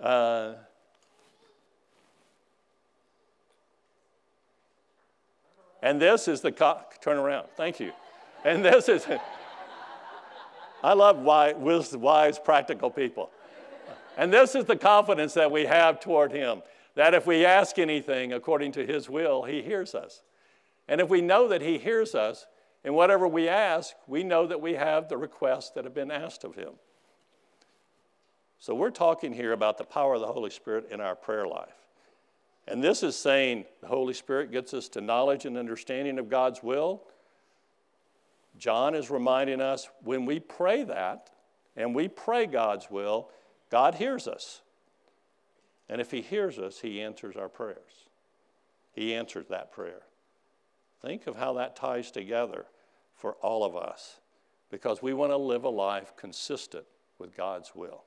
uh, 0.01 0.55
and 5.83 6.01
this 6.01 6.29
is 6.29 6.39
the 6.39 6.51
co- 6.51 6.79
turn 7.01 7.17
around. 7.17 7.49
Thank 7.55 7.79
you. 7.79 7.91
And 8.45 8.63
this 8.63 8.87
is, 8.87 9.05
I 10.83 10.93
love 10.93 11.19
wise, 11.19 11.93
wise, 11.93 12.39
practical 12.39 12.89
people. 12.89 13.29
And 14.17 14.33
this 14.33 14.55
is 14.55 14.65
the 14.65 14.77
confidence 14.77 15.33
that 15.33 15.51
we 15.51 15.65
have 15.65 15.99
toward 15.99 16.31
Him 16.31 16.63
that 16.95 17.13
if 17.13 17.27
we 17.27 17.45
ask 17.45 17.79
anything 17.79 18.33
according 18.33 18.71
to 18.73 18.85
His 18.85 19.09
will, 19.09 19.43
He 19.43 19.61
hears 19.61 19.93
us. 19.93 20.21
And 20.87 21.01
if 21.01 21.09
we 21.09 21.21
know 21.21 21.49
that 21.49 21.61
He 21.61 21.77
hears 21.77 22.15
us, 22.15 22.45
in 22.85 22.93
whatever 22.93 23.27
we 23.27 23.49
ask, 23.49 23.93
we 24.07 24.23
know 24.23 24.47
that 24.47 24.61
we 24.61 24.73
have 24.73 25.09
the 25.09 25.17
requests 25.17 25.71
that 25.71 25.83
have 25.83 25.93
been 25.93 26.11
asked 26.11 26.43
of 26.43 26.55
Him. 26.55 26.73
So 28.59 28.73
we're 28.73 28.91
talking 28.91 29.33
here 29.33 29.51
about 29.51 29.77
the 29.77 29.83
power 29.83 30.13
of 30.13 30.21
the 30.21 30.27
Holy 30.27 30.49
Spirit 30.49 30.87
in 30.91 31.01
our 31.01 31.15
prayer 31.15 31.47
life. 31.47 31.82
And 32.67 32.83
this 32.83 33.03
is 33.03 33.15
saying 33.15 33.65
the 33.81 33.87
Holy 33.87 34.13
Spirit 34.13 34.51
gets 34.51 34.73
us 34.73 34.87
to 34.89 35.01
knowledge 35.01 35.45
and 35.45 35.57
understanding 35.57 36.17
of 36.17 36.29
God's 36.29 36.63
will. 36.63 37.03
John 38.57 38.95
is 38.95 39.09
reminding 39.09 39.61
us 39.61 39.89
when 40.03 40.25
we 40.25 40.39
pray 40.39 40.83
that 40.83 41.29
and 41.75 41.93
we 41.95 42.07
pray 42.07 42.45
God's 42.45 42.89
will, 42.89 43.29
God 43.69 43.95
hears 43.95 44.27
us. 44.27 44.61
And 45.89 45.99
if 45.99 46.11
He 46.11 46.21
hears 46.21 46.57
us, 46.59 46.79
He 46.79 47.01
answers 47.01 47.35
our 47.35 47.49
prayers. 47.49 48.07
He 48.93 49.13
answers 49.13 49.47
that 49.49 49.71
prayer. 49.71 50.03
Think 51.01 51.27
of 51.27 51.35
how 51.35 51.53
that 51.53 51.75
ties 51.75 52.11
together 52.11 52.65
for 53.15 53.33
all 53.41 53.65
of 53.65 53.75
us 53.75 54.19
because 54.69 55.01
we 55.01 55.13
want 55.13 55.31
to 55.31 55.37
live 55.37 55.63
a 55.63 55.69
life 55.69 56.13
consistent 56.15 56.85
with 57.19 57.35
God's 57.35 57.73
will. 57.75 58.03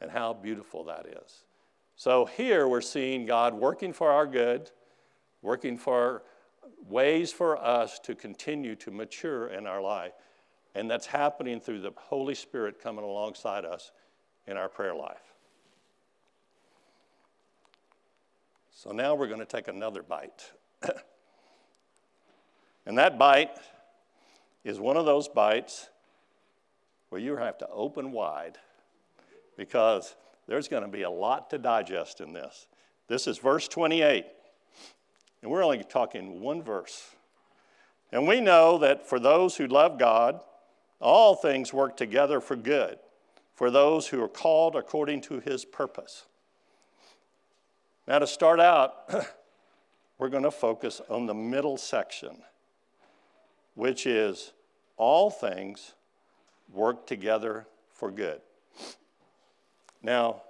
And 0.00 0.10
how 0.10 0.32
beautiful 0.32 0.84
that 0.84 1.06
is. 1.06 1.44
So 2.02 2.24
here 2.24 2.66
we're 2.66 2.80
seeing 2.80 3.26
God 3.26 3.54
working 3.54 3.92
for 3.92 4.10
our 4.10 4.26
good, 4.26 4.72
working 5.40 5.78
for 5.78 6.24
ways 6.88 7.30
for 7.30 7.56
us 7.56 8.00
to 8.00 8.16
continue 8.16 8.74
to 8.74 8.90
mature 8.90 9.46
in 9.46 9.68
our 9.68 9.80
life. 9.80 10.10
And 10.74 10.90
that's 10.90 11.06
happening 11.06 11.60
through 11.60 11.80
the 11.80 11.92
Holy 11.96 12.34
Spirit 12.34 12.82
coming 12.82 13.04
alongside 13.04 13.64
us 13.64 13.92
in 14.48 14.56
our 14.56 14.68
prayer 14.68 14.96
life. 14.96 15.22
So 18.72 18.90
now 18.90 19.14
we're 19.14 19.28
going 19.28 19.38
to 19.38 19.46
take 19.46 19.68
another 19.68 20.02
bite. 20.02 20.50
and 22.84 22.98
that 22.98 23.16
bite 23.16 23.56
is 24.64 24.80
one 24.80 24.96
of 24.96 25.06
those 25.06 25.28
bites 25.28 25.88
where 27.10 27.20
you 27.20 27.36
have 27.36 27.58
to 27.58 27.68
open 27.68 28.10
wide 28.10 28.58
because 29.56 30.16
there's 30.46 30.68
going 30.68 30.82
to 30.82 30.88
be 30.88 31.02
a 31.02 31.10
lot 31.10 31.50
to 31.50 31.58
digest 31.58 32.20
in 32.20 32.32
this. 32.32 32.66
This 33.08 33.26
is 33.26 33.38
verse 33.38 33.68
28, 33.68 34.24
and 35.42 35.50
we're 35.50 35.64
only 35.64 35.84
talking 35.84 36.40
one 36.40 36.62
verse. 36.62 37.10
And 38.10 38.28
we 38.28 38.40
know 38.40 38.78
that 38.78 39.08
for 39.08 39.18
those 39.18 39.56
who 39.56 39.66
love 39.66 39.98
God, 39.98 40.40
all 41.00 41.34
things 41.34 41.72
work 41.72 41.96
together 41.96 42.40
for 42.40 42.56
good, 42.56 42.98
for 43.54 43.70
those 43.70 44.08
who 44.08 44.22
are 44.22 44.28
called 44.28 44.76
according 44.76 45.22
to 45.22 45.40
his 45.40 45.64
purpose. 45.64 46.26
Now, 48.06 48.18
to 48.18 48.26
start 48.26 48.60
out, 48.60 49.10
we're 50.18 50.28
going 50.28 50.42
to 50.42 50.50
focus 50.50 51.00
on 51.08 51.26
the 51.26 51.34
middle 51.34 51.76
section, 51.76 52.42
which 53.74 54.06
is 54.06 54.52
all 54.96 55.30
things 55.30 55.94
work 56.72 57.06
together 57.06 57.66
for 57.90 58.10
good. 58.10 58.40
Now, 60.02 60.42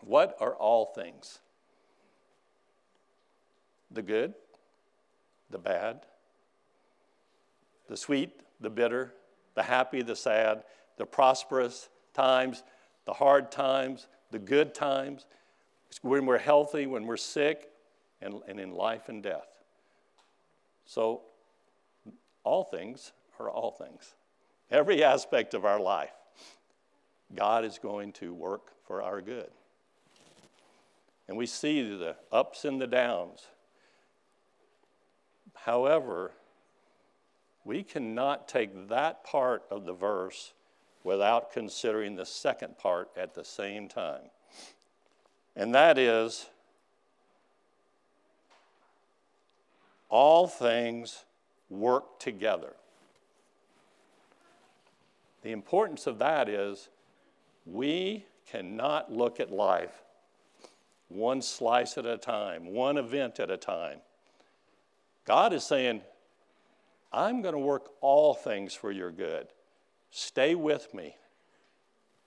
what 0.00 0.36
are 0.40 0.54
all 0.54 0.86
things? 0.86 1.38
The 3.90 4.02
good, 4.02 4.34
the 5.50 5.58
bad, 5.58 6.00
the 7.88 7.96
sweet, 7.96 8.30
the 8.60 8.70
bitter, 8.70 9.14
the 9.54 9.62
happy, 9.62 10.02
the 10.02 10.16
sad, 10.16 10.62
the 10.98 11.06
prosperous 11.06 11.88
times, 12.12 12.62
the 13.06 13.14
hard 13.14 13.50
times, 13.50 14.08
the 14.30 14.38
good 14.38 14.74
times, 14.74 15.24
when 16.02 16.26
we're 16.26 16.38
healthy, 16.38 16.86
when 16.86 17.06
we're 17.06 17.16
sick, 17.16 17.70
and, 18.20 18.34
and 18.46 18.60
in 18.60 18.72
life 18.72 19.08
and 19.08 19.22
death. 19.22 19.48
So, 20.84 21.22
all 22.44 22.64
things 22.64 23.12
are 23.38 23.50
all 23.50 23.70
things. 23.70 24.14
Every 24.70 25.02
aspect 25.02 25.54
of 25.54 25.64
our 25.64 25.80
life, 25.80 26.12
God 27.34 27.64
is 27.64 27.78
going 27.78 28.12
to 28.14 28.32
work 28.32 28.72
for 28.86 29.02
our 29.02 29.20
good. 29.20 29.50
And 31.28 31.36
we 31.36 31.46
see 31.46 31.82
the 31.82 32.16
ups 32.32 32.64
and 32.64 32.80
the 32.80 32.86
downs. 32.86 33.46
However, 35.54 36.32
we 37.64 37.82
cannot 37.82 38.48
take 38.48 38.88
that 38.88 39.24
part 39.24 39.62
of 39.70 39.84
the 39.84 39.92
verse 39.92 40.54
without 41.04 41.52
considering 41.52 42.16
the 42.16 42.24
second 42.24 42.78
part 42.78 43.10
at 43.16 43.34
the 43.34 43.44
same 43.44 43.88
time. 43.88 44.30
And 45.54 45.74
that 45.74 45.98
is 45.98 46.46
all 50.08 50.46
things 50.46 51.24
work 51.68 52.18
together. 52.18 52.74
The 55.42 55.52
importance 55.52 56.06
of 56.06 56.18
that 56.20 56.48
is 56.48 56.88
we 57.70 58.24
cannot 58.50 59.12
look 59.12 59.40
at 59.40 59.50
life 59.50 60.02
one 61.08 61.40
slice 61.40 61.96
at 61.96 62.06
a 62.06 62.18
time, 62.18 62.66
one 62.72 62.98
event 62.98 63.40
at 63.40 63.50
a 63.50 63.56
time. 63.56 63.98
God 65.24 65.52
is 65.52 65.64
saying, 65.64 66.02
I'm 67.12 67.42
going 67.42 67.54
to 67.54 67.58
work 67.58 67.90
all 68.00 68.34
things 68.34 68.74
for 68.74 68.92
your 68.92 69.10
good. 69.10 69.48
Stay 70.10 70.54
with 70.54 70.92
me, 70.94 71.16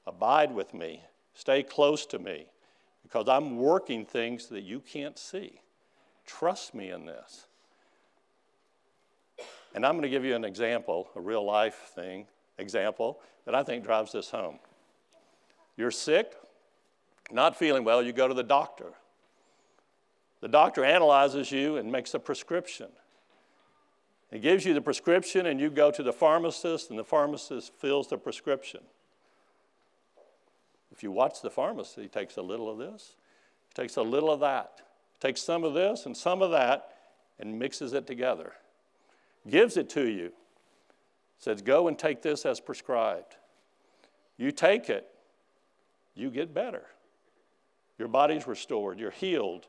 abide 0.06 0.54
with 0.54 0.74
me, 0.74 1.04
stay 1.34 1.64
close 1.64 2.06
to 2.08 2.20
me, 2.20 2.48
because 3.04 3.28
I'm 3.28 3.58
working 3.58 4.06
things 4.06 4.48
that 4.48 4.62
you 4.62 4.80
can't 4.80 5.18
see. 5.18 5.62
Trust 6.26 6.74
me 6.74 6.90
in 6.90 7.06
this. 7.06 7.46
And 9.74 9.86
I'm 9.86 9.94
going 9.94 10.04
to 10.04 10.10
give 10.10 10.26
you 10.26 10.36
an 10.36 10.46
example, 10.46 11.10
a 11.16 11.22
real 11.22 11.46
life 11.46 11.92
thing, 11.96 12.28
example, 12.58 13.20
that 13.46 13.56
I 13.56 13.64
think 13.64 13.84
drives 13.84 14.12
this 14.12 14.30
home. 14.30 14.60
You're 15.82 15.90
sick, 15.90 16.36
not 17.32 17.58
feeling 17.58 17.84
well, 17.84 18.04
you 18.04 18.14
go 18.14 18.28
to 18.28 18.36
the 18.36 18.44
doctor. 18.44 18.94
The 20.40 20.48
doctor 20.48 20.86
analyzes 20.86 21.52
you 21.52 21.78
and 21.78 21.92
makes 21.92 22.14
a 22.14 22.20
prescription. 22.20 22.90
He 24.30 24.38
gives 24.38 24.64
you 24.64 24.76
the 24.76 24.82
prescription, 24.82 25.48
and 25.48 25.60
you 25.60 25.72
go 25.72 25.90
to 25.90 26.04
the 26.04 26.14
pharmacist, 26.14 26.92
and 26.92 27.00
the 27.00 27.04
pharmacist 27.04 27.74
fills 27.80 28.10
the 28.10 28.20
prescription. 28.20 28.82
If 30.92 31.02
you 31.02 31.10
watch 31.10 31.42
the 31.42 31.50
pharmacist, 31.50 31.98
he 31.98 32.08
takes 32.08 32.38
a 32.38 32.44
little 32.44 32.70
of 32.70 32.78
this, 32.78 33.16
he 33.68 33.82
takes 33.82 33.96
a 33.96 34.04
little 34.04 34.30
of 34.30 34.42
that, 34.42 34.82
takes 35.20 35.42
some 35.42 35.64
of 35.64 35.74
this 35.74 36.06
and 36.06 36.16
some 36.16 36.44
of 36.44 36.52
that, 36.52 36.94
and 37.40 37.58
mixes 37.58 37.94
it 37.94 38.06
together. 38.06 38.54
Gives 39.50 39.78
it 39.78 39.90
to 39.90 40.08
you. 40.08 40.32
Says, 41.40 41.64
Go 41.64 41.88
and 41.88 41.98
take 41.98 42.22
this 42.22 42.46
as 42.46 42.60
prescribed. 42.60 43.38
You 44.38 44.52
take 44.52 44.88
it, 44.88 45.11
you 46.16 46.30
get 46.30 46.54
better. 46.54 46.84
Your 47.98 48.08
body's 48.08 48.48
restored, 48.48 49.00
you're 49.00 49.12
healed, 49.12 49.68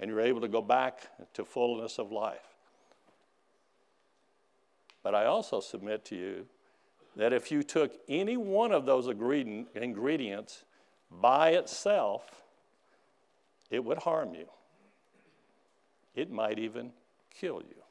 and 0.00 0.10
you're 0.10 0.20
able 0.20 0.40
to 0.40 0.48
go 0.48 0.62
back 0.62 1.10
to 1.34 1.44
fullness 1.44 1.98
of 1.98 2.10
life. 2.10 2.56
But 5.02 5.14
I 5.14 5.26
also 5.26 5.60
submit 5.60 6.04
to 6.06 6.16
you 6.16 6.46
that 7.16 7.32
if 7.32 7.50
you 7.50 7.62
took 7.62 7.92
any 8.08 8.36
one 8.36 8.72
of 8.72 8.86
those 8.86 9.08
ingredients 9.08 10.64
by 11.10 11.50
itself, 11.50 12.42
it 13.70 13.84
would 13.84 13.98
harm 13.98 14.34
you. 14.34 14.46
It 16.14 16.30
might 16.30 16.58
even 16.58 16.92
kill 17.30 17.60
you. 17.60 17.82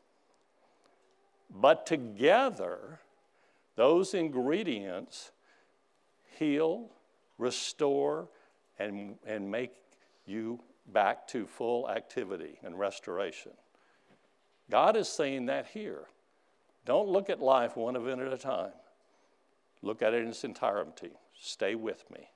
But 1.49 1.85
together, 1.85 2.99
those 3.75 4.13
ingredients 4.13 5.31
heal, 6.37 6.89
restore, 7.37 8.27
and, 8.79 9.15
and 9.25 9.49
make 9.49 9.71
you 10.25 10.59
back 10.93 11.27
to 11.29 11.45
full 11.45 11.89
activity 11.89 12.59
and 12.63 12.77
restoration. 12.77 13.51
God 14.69 14.97
is 14.97 15.07
saying 15.07 15.47
that 15.47 15.67
here. 15.67 16.05
Don't 16.85 17.07
look 17.07 17.29
at 17.29 17.41
life 17.41 17.75
one 17.75 17.95
event 17.95 18.21
at 18.21 18.31
a 18.31 18.37
time. 18.37 18.71
Look 19.81 20.01
at 20.01 20.13
it 20.13 20.23
in 20.23 20.29
its 20.29 20.43
entirety. 20.43 21.11
Stay 21.39 21.75
with 21.75 22.03
me. 22.11 22.29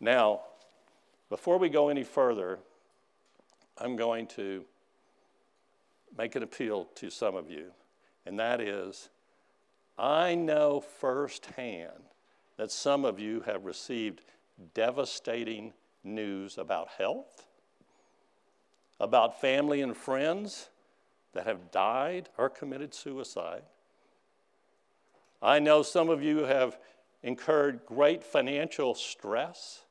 Now, 0.00 0.42
before 1.28 1.58
we 1.58 1.68
go 1.68 1.88
any 1.88 2.04
further, 2.04 2.58
I'm 3.76 3.96
going 3.96 4.26
to 4.28 4.64
make 6.16 6.36
an 6.36 6.42
appeal 6.42 6.86
to 6.96 7.10
some 7.10 7.36
of 7.36 7.50
you, 7.50 7.70
and 8.24 8.38
that 8.38 8.60
is 8.60 9.10
I 9.98 10.34
know 10.34 10.80
firsthand 10.80 12.07
that 12.58 12.70
some 12.70 13.04
of 13.04 13.18
you 13.18 13.40
have 13.40 13.64
received 13.64 14.20
devastating 14.74 15.72
news 16.04 16.58
about 16.58 16.88
health, 16.98 17.46
about 19.00 19.40
family 19.40 19.80
and 19.80 19.96
friends 19.96 20.68
that 21.32 21.46
have 21.46 21.70
died 21.70 22.28
or 22.36 22.50
committed 22.50 22.92
suicide. 22.92 23.62
I 25.40 25.60
know 25.60 25.82
some 25.82 26.10
of 26.10 26.22
you 26.22 26.38
have 26.38 26.78
incurred 27.22 27.80
great 27.86 28.24
financial 28.24 28.94
stress. 28.94 29.84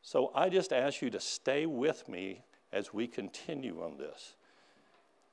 So 0.00 0.32
I 0.34 0.48
just 0.48 0.72
ask 0.72 1.02
you 1.02 1.10
to 1.10 1.20
stay 1.20 1.66
with 1.66 2.08
me 2.08 2.42
as 2.72 2.94
we 2.94 3.06
continue 3.06 3.82
on 3.82 3.98
this. 3.98 4.34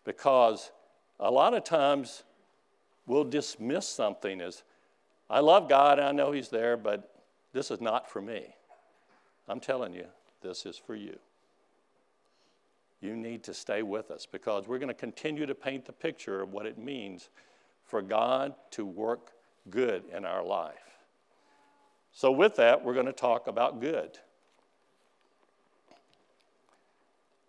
Because 0.03 0.71
a 1.19 1.31
lot 1.31 1.53
of 1.53 1.63
times 1.63 2.23
we'll 3.05 3.23
dismiss 3.23 3.87
something 3.87 4.41
as, 4.41 4.63
I 5.31 5.39
love 5.39 5.67
God, 5.67 5.97
and 5.97 6.07
I 6.07 6.11
know 6.11 6.31
He's 6.31 6.49
there, 6.49 6.77
but 6.77 7.15
this 7.53 7.71
is 7.71 7.81
not 7.81 8.07
for 8.07 8.21
me. 8.21 8.53
I'm 9.47 9.59
telling 9.59 9.93
you, 9.93 10.05
this 10.43 10.67
is 10.67 10.77
for 10.77 10.95
you 10.95 11.17
you 13.01 13.15
need 13.15 13.43
to 13.43 13.53
stay 13.53 13.81
with 13.81 14.11
us 14.11 14.27
because 14.31 14.67
we're 14.67 14.77
going 14.77 14.87
to 14.87 14.93
continue 14.93 15.47
to 15.47 15.55
paint 15.55 15.85
the 15.85 15.91
picture 15.91 16.41
of 16.41 16.53
what 16.53 16.67
it 16.67 16.77
means 16.77 17.29
for 17.83 18.01
God 18.01 18.53
to 18.71 18.85
work 18.85 19.31
good 19.69 20.03
in 20.15 20.23
our 20.23 20.43
life. 20.43 20.75
So, 22.13 22.31
with 22.31 22.55
that, 22.57 22.83
we're 22.83 22.93
going 22.93 23.07
to 23.07 23.13
talk 23.13 23.47
about 23.47 23.81
good. 23.81 24.19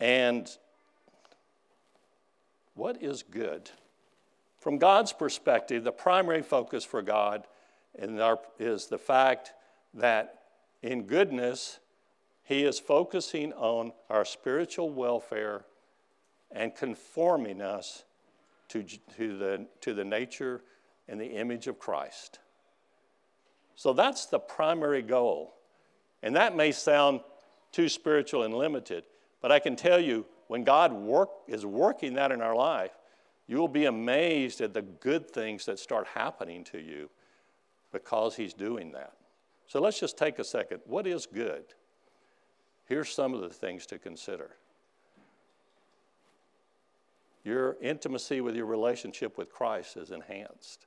And 0.00 0.48
what 2.74 3.02
is 3.02 3.22
good? 3.22 3.70
From 4.58 4.78
God's 4.78 5.12
perspective, 5.12 5.84
the 5.84 5.92
primary 5.92 6.42
focus 6.42 6.84
for 6.84 7.02
God 7.02 7.46
is 7.94 8.87
the 8.87 8.98
fact 8.98 9.52
that 9.94 10.42
in 10.83 11.05
goodness, 11.05 11.78
he 12.42 12.64
is 12.64 12.78
focusing 12.78 13.52
on 13.52 13.92
our 14.11 14.24
spiritual 14.24 14.90
welfare 14.90 15.64
and 16.50 16.74
conforming 16.74 17.62
us 17.62 18.05
to, 18.68 18.83
to, 19.16 19.38
the, 19.38 19.66
to 19.81 19.94
the 19.94 20.05
nature 20.05 20.62
and 21.09 21.20
the 21.20 21.26
image 21.26 21.66
of 21.66 21.78
Christ. 21.78 22.40
So 23.74 23.92
that's 23.92 24.26
the 24.26 24.38
primary 24.38 25.02
goal. 25.02 25.55
And 26.22 26.37
that 26.37 26.57
may 26.57 26.72
sound 26.72 27.20
too 27.70 27.88
spiritual 27.88 28.42
and 28.42 28.55
limited, 28.55 29.05
but 29.40 29.50
I 29.50 29.59
can 29.59 29.76
tell 29.76 30.00
you 30.00 30.26
when 30.48 30.64
God 30.64 30.92
work, 30.92 31.31
is 31.48 31.64
working 31.64 32.14
that 32.14 32.33
in 32.33 32.42
our 32.42 32.55
life, 32.55 32.92
You 33.46 33.59
will 33.59 33.68
be 33.68 33.87
amazed 33.87 34.61
at 34.61 34.72
the 34.72 34.83
good 34.83 35.31
things 35.31 35.66
that 35.66 35.78
start 35.78 36.07
happening 36.07 36.64
to 36.64 36.78
you 36.78 37.11
because 37.92 38.35
He's 38.35 38.55
doing 38.55 38.92
that. 38.92 39.12
So 39.66 39.81
let's 39.81 40.00
just 40.00 40.18
take 40.18 40.38
a 40.38 40.44
second. 40.44 40.81
What 40.85 41.07
is 41.07 41.26
good? 41.26 41.64
Here's 42.87 43.11
some 43.11 43.33
of 43.35 43.40
the 43.40 43.48
things 43.48 43.87
to 43.87 43.98
consider 43.98 44.57
your 47.44 47.76
intimacy 47.81 48.40
with 48.40 48.55
your 48.55 48.66
relationship 48.66 49.37
with 49.37 49.50
Christ 49.50 49.96
is 49.96 50.11
enhanced. 50.11 50.87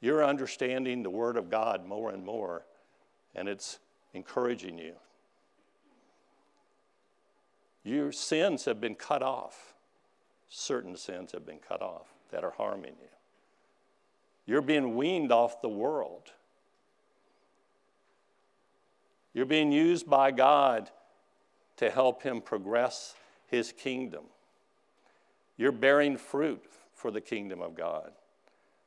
You're 0.00 0.24
understanding 0.24 1.02
the 1.02 1.10
Word 1.10 1.36
of 1.36 1.48
God 1.48 1.86
more 1.86 2.10
and 2.10 2.24
more, 2.24 2.66
and 3.34 3.48
it's 3.48 3.78
encouraging 4.12 4.78
you. 4.78 4.94
Your 7.84 8.12
sins 8.12 8.64
have 8.64 8.80
been 8.80 8.94
cut 8.94 9.22
off. 9.22 9.74
Certain 10.48 10.96
sins 10.96 11.32
have 11.32 11.46
been 11.46 11.58
cut 11.58 11.80
off 11.80 12.12
that 12.30 12.44
are 12.44 12.52
harming 12.52 12.94
you. 13.00 13.08
You're 14.46 14.62
being 14.62 14.96
weaned 14.96 15.32
off 15.32 15.60
the 15.60 15.68
world. 15.68 16.32
You're 19.34 19.46
being 19.46 19.72
used 19.72 20.08
by 20.08 20.30
God 20.30 20.90
to 21.76 21.90
help 21.90 22.22
Him 22.22 22.40
progress 22.40 23.14
His 23.46 23.72
kingdom. 23.72 24.24
You're 25.56 25.72
bearing 25.72 26.16
fruit 26.16 26.64
for 26.94 27.10
the 27.10 27.20
kingdom 27.20 27.62
of 27.62 27.74
God. 27.74 28.12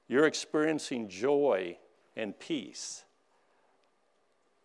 You're 0.08 0.28
experiencing 0.28 1.10
joy 1.10 1.78
and 2.16 2.38
peace. 2.38 3.04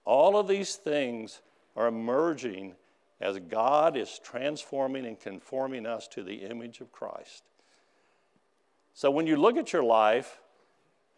All 0.04 0.36
of 0.36 0.48
these 0.48 0.76
things 0.76 1.40
are 1.76 1.86
emerging 1.86 2.74
as 3.20 3.38
God 3.38 3.96
is 3.96 4.18
transforming 4.22 5.06
and 5.06 5.18
conforming 5.18 5.86
us 5.86 6.08
to 6.08 6.22
the 6.22 6.36
image 6.36 6.80
of 6.80 6.90
Christ. 6.90 7.44
So 8.94 9.10
when 9.10 9.26
you 9.26 9.36
look 9.36 9.56
at 9.56 9.72
your 9.72 9.84
life 9.84 10.40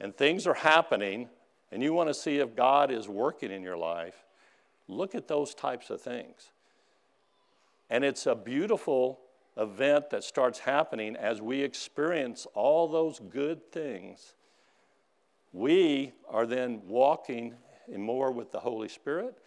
and 0.03 0.15
things 0.15 0.47
are 0.47 0.55
happening 0.55 1.31
and 1.71 1.83
you 1.83 1.95
want 1.95 2.11
to 2.11 2.15
see 2.15 2.37
if 2.37 2.55
God 2.55 2.91
is 2.91 3.09
working 3.09 3.51
in 3.51 3.63
your 3.63 3.79
life, 3.79 4.27
look 4.89 5.15
at 5.15 5.27
those 5.27 5.55
types 5.55 5.89
of 5.89 6.03
things. 6.03 6.51
And 7.89 8.05
it's 8.05 8.27
a 8.27 8.35
beautiful 8.35 9.21
event 9.57 10.11
that 10.11 10.25
starts 10.25 10.59
happening 10.59 11.17
as 11.17 11.41
we 11.41 11.63
experience 11.63 12.47
all 12.53 12.89
those 12.89 13.21
good 13.31 13.73
things. 13.73 14.35
We 15.55 16.13
are 16.29 16.45
then 16.45 16.83
walking 16.87 17.55
more 17.97 18.31
with 18.33 18.53
the 18.53 18.61
Holy 18.61 18.89
Spirit. 18.89 19.39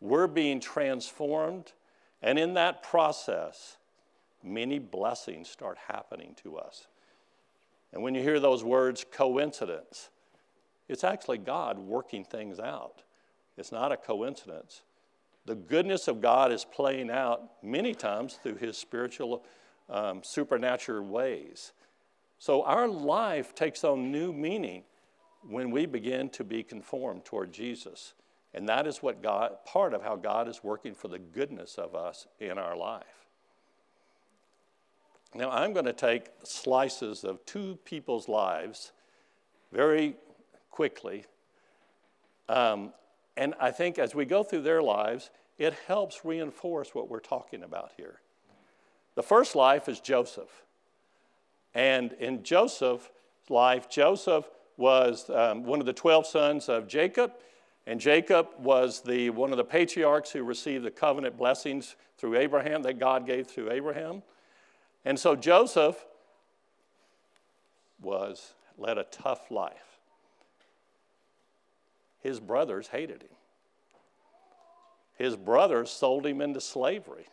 We're 0.00 0.26
being 0.26 0.60
transformed 0.60 1.72
and 2.22 2.38
in 2.38 2.54
that 2.54 2.82
process, 2.82 3.76
many 4.42 4.78
blessings 4.78 5.48
start 5.48 5.76
happening 5.88 6.36
to 6.42 6.56
us. 6.56 6.86
And 7.92 8.02
when 8.02 8.14
you 8.14 8.22
hear 8.22 8.40
those 8.40 8.64
words, 8.64 9.04
coincidence, 9.10 10.10
it's 10.88 11.04
actually 11.04 11.38
God 11.38 11.78
working 11.78 12.24
things 12.24 12.58
out. 12.58 13.02
It's 13.56 13.72
not 13.72 13.92
a 13.92 13.96
coincidence. 13.96 14.82
The 15.44 15.54
goodness 15.54 16.08
of 16.08 16.20
God 16.20 16.52
is 16.52 16.64
playing 16.64 17.10
out 17.10 17.62
many 17.62 17.94
times 17.94 18.38
through 18.42 18.56
his 18.56 18.78
spiritual, 18.78 19.44
um, 19.90 20.22
supernatural 20.22 21.06
ways. 21.06 21.72
So 22.38 22.62
our 22.62 22.88
life 22.88 23.54
takes 23.54 23.84
on 23.84 24.10
new 24.10 24.32
meaning 24.32 24.84
when 25.48 25.70
we 25.70 25.86
begin 25.86 26.28
to 26.30 26.44
be 26.44 26.62
conformed 26.62 27.24
toward 27.24 27.52
Jesus. 27.52 28.14
And 28.54 28.68
that 28.68 28.86
is 28.86 29.02
what 29.02 29.22
God, 29.22 29.56
part 29.64 29.94
of 29.94 30.02
how 30.02 30.16
God 30.16 30.48
is 30.48 30.62
working 30.62 30.94
for 30.94 31.08
the 31.08 31.18
goodness 31.18 31.76
of 31.76 31.94
us 31.94 32.26
in 32.38 32.58
our 32.58 32.76
life. 32.76 33.21
Now, 35.34 35.50
I'm 35.50 35.72
going 35.72 35.86
to 35.86 35.94
take 35.94 36.26
slices 36.42 37.24
of 37.24 37.44
two 37.46 37.78
people's 37.84 38.28
lives 38.28 38.92
very 39.72 40.16
quickly. 40.70 41.24
Um, 42.48 42.92
and 43.36 43.54
I 43.58 43.70
think 43.70 43.98
as 43.98 44.14
we 44.14 44.26
go 44.26 44.42
through 44.42 44.62
their 44.62 44.82
lives, 44.82 45.30
it 45.58 45.74
helps 45.86 46.24
reinforce 46.24 46.94
what 46.94 47.08
we're 47.08 47.20
talking 47.20 47.62
about 47.62 47.92
here. 47.96 48.20
The 49.14 49.22
first 49.22 49.54
life 49.54 49.88
is 49.88 50.00
Joseph. 50.00 50.64
And 51.74 52.12
in 52.14 52.42
Joseph's 52.42 53.08
life, 53.48 53.88
Joseph 53.88 54.44
was 54.76 55.30
um, 55.30 55.64
one 55.64 55.80
of 55.80 55.86
the 55.86 55.92
12 55.92 56.26
sons 56.26 56.68
of 56.68 56.88
Jacob. 56.88 57.32
And 57.86 58.00
Jacob 58.00 58.48
was 58.58 59.00
the, 59.00 59.30
one 59.30 59.50
of 59.50 59.56
the 59.56 59.64
patriarchs 59.64 60.30
who 60.30 60.42
received 60.44 60.84
the 60.84 60.90
covenant 60.90 61.38
blessings 61.38 61.96
through 62.18 62.36
Abraham 62.36 62.82
that 62.82 62.98
God 62.98 63.26
gave 63.26 63.46
through 63.46 63.70
Abraham. 63.70 64.22
And 65.04 65.18
so 65.18 65.34
Joseph 65.34 66.04
was 68.00 68.54
led 68.78 68.98
a 68.98 69.04
tough 69.04 69.50
life. 69.50 69.98
His 72.20 72.40
brothers 72.40 72.88
hated 72.88 73.22
him. 73.22 73.36
His 75.16 75.36
brothers 75.36 75.90
sold 75.90 76.26
him 76.26 76.40
into 76.40 76.60
slavery. 76.60 77.26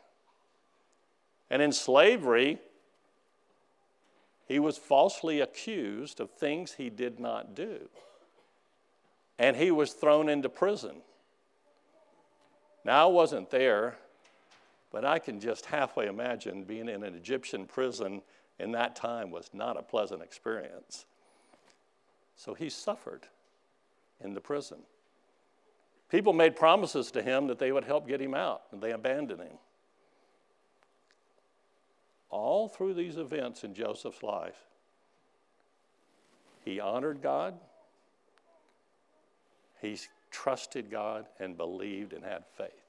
And 1.50 1.62
in 1.62 1.72
slavery, 1.72 2.60
he 4.48 4.60
was 4.60 4.78
falsely 4.78 5.40
accused 5.40 6.20
of 6.20 6.32
things 6.32 6.74
he 6.74 6.90
did 6.90 7.20
not 7.20 7.56
do 7.56 7.90
and 9.40 9.56
he 9.56 9.72
was 9.72 9.94
thrown 9.94 10.28
into 10.28 10.50
prison. 10.50 10.98
Now, 12.84 13.08
I 13.08 13.12
wasn't 13.12 13.50
there, 13.50 13.98
but 14.92 15.06
I 15.06 15.20
can 15.20 15.40
just 15.40 15.66
halfway 15.66 16.08
imagine 16.08 16.64
being 16.64 16.90
in 16.90 17.04
an 17.04 17.16
Egyptian 17.16 17.66
prison 17.66 18.22
in 18.60 18.72
that 18.74 18.96
time 18.96 19.32
was 19.32 19.50
not 19.54 19.78
a 19.78 19.82
pleasant 19.82 20.22
experience. 20.22 21.06
So 22.36 22.54
he 22.54 22.70
suffered 22.70 23.28
in 24.24 24.34
the 24.34 24.42
prison. 24.42 24.80
People 26.10 26.34
made 26.34 26.56
promises 26.56 27.12
to 27.12 27.22
him 27.22 27.48
that 27.48 27.60
they 27.60 27.72
would 27.72 27.84
help 27.84 28.08
get 28.08 28.20
him 28.20 28.34
out, 28.34 28.64
and 28.72 28.82
they 28.82 28.92
abandoned 28.92 29.42
him. 29.42 29.58
All 32.30 32.68
through 32.68 32.96
these 32.96 33.18
events 33.18 33.64
in 33.64 33.74
Joseph's 33.74 34.24
life, 34.24 34.66
he 36.66 36.80
honored 36.80 37.22
God, 37.22 37.56
he 39.82 39.98
trusted 40.32 40.90
God 40.92 41.28
and 41.40 41.58
believed 41.58 42.14
and 42.14 42.24
had 42.24 42.44
faith. 42.58 42.89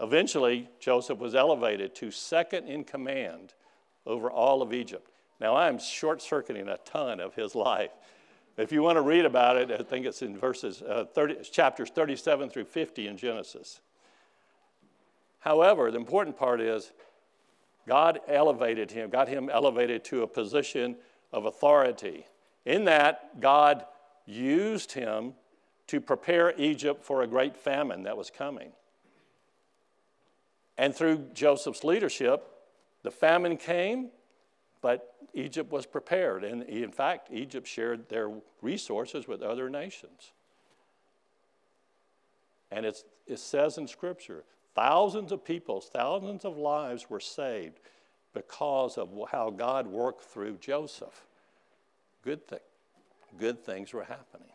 Eventually, 0.00 0.68
Joseph 0.78 1.18
was 1.18 1.34
elevated 1.34 1.94
to 1.96 2.10
second 2.10 2.66
in 2.66 2.84
command 2.84 3.52
over 4.06 4.30
all 4.30 4.62
of 4.62 4.72
Egypt. 4.72 5.10
Now, 5.40 5.56
I'm 5.56 5.78
short 5.78 6.22
circuiting 6.22 6.68
a 6.68 6.78
ton 6.78 7.20
of 7.20 7.34
his 7.34 7.54
life. 7.54 7.90
If 8.56 8.72
you 8.72 8.82
want 8.82 8.96
to 8.96 9.02
read 9.02 9.24
about 9.24 9.56
it, 9.56 9.70
I 9.70 9.82
think 9.82 10.06
it's 10.06 10.22
in 10.22 10.36
verses 10.36 10.82
uh, 10.82 11.04
30, 11.04 11.44
chapters 11.50 11.90
37 11.90 12.50
through 12.50 12.64
50 12.64 13.06
in 13.06 13.16
Genesis. 13.16 13.80
However, 15.40 15.90
the 15.90 15.98
important 15.98 16.36
part 16.36 16.60
is 16.60 16.92
God 17.86 18.20
elevated 18.28 18.90
him, 18.90 19.10
got 19.10 19.28
him 19.28 19.48
elevated 19.50 20.04
to 20.04 20.22
a 20.22 20.26
position 20.26 20.96
of 21.32 21.44
authority. 21.44 22.26
In 22.64 22.84
that, 22.84 23.40
God 23.40 23.84
used 24.26 24.92
him 24.92 25.34
to 25.86 26.00
prepare 26.00 26.54
Egypt 26.58 27.02
for 27.04 27.22
a 27.22 27.26
great 27.26 27.56
famine 27.56 28.02
that 28.04 28.16
was 28.16 28.30
coming. 28.30 28.72
And 30.78 30.94
through 30.94 31.28
Joseph's 31.34 31.84
leadership, 31.84 32.46
the 33.02 33.10
famine 33.10 33.56
came, 33.56 34.10
but 34.80 35.14
Egypt 35.34 35.70
was 35.70 35.86
prepared. 35.86 36.44
And 36.44 36.62
in 36.62 36.92
fact, 36.92 37.28
Egypt 37.30 37.66
shared 37.66 38.08
their 38.08 38.30
resources 38.62 39.28
with 39.28 39.42
other 39.42 39.68
nations. 39.68 40.32
And 42.70 42.86
it 42.86 43.04
says 43.36 43.78
in 43.78 43.86
Scripture 43.88 44.44
thousands 44.74 45.32
of 45.32 45.44
people, 45.44 45.80
thousands 45.80 46.44
of 46.44 46.56
lives 46.56 47.10
were 47.10 47.20
saved 47.20 47.80
because 48.32 48.96
of 48.96 49.10
how 49.30 49.50
God 49.50 49.86
worked 49.86 50.22
through 50.22 50.58
Joseph. 50.58 51.26
Good, 52.22 52.46
thing, 52.46 52.60
good 53.38 53.64
things 53.64 53.92
were 53.92 54.04
happening. 54.04 54.52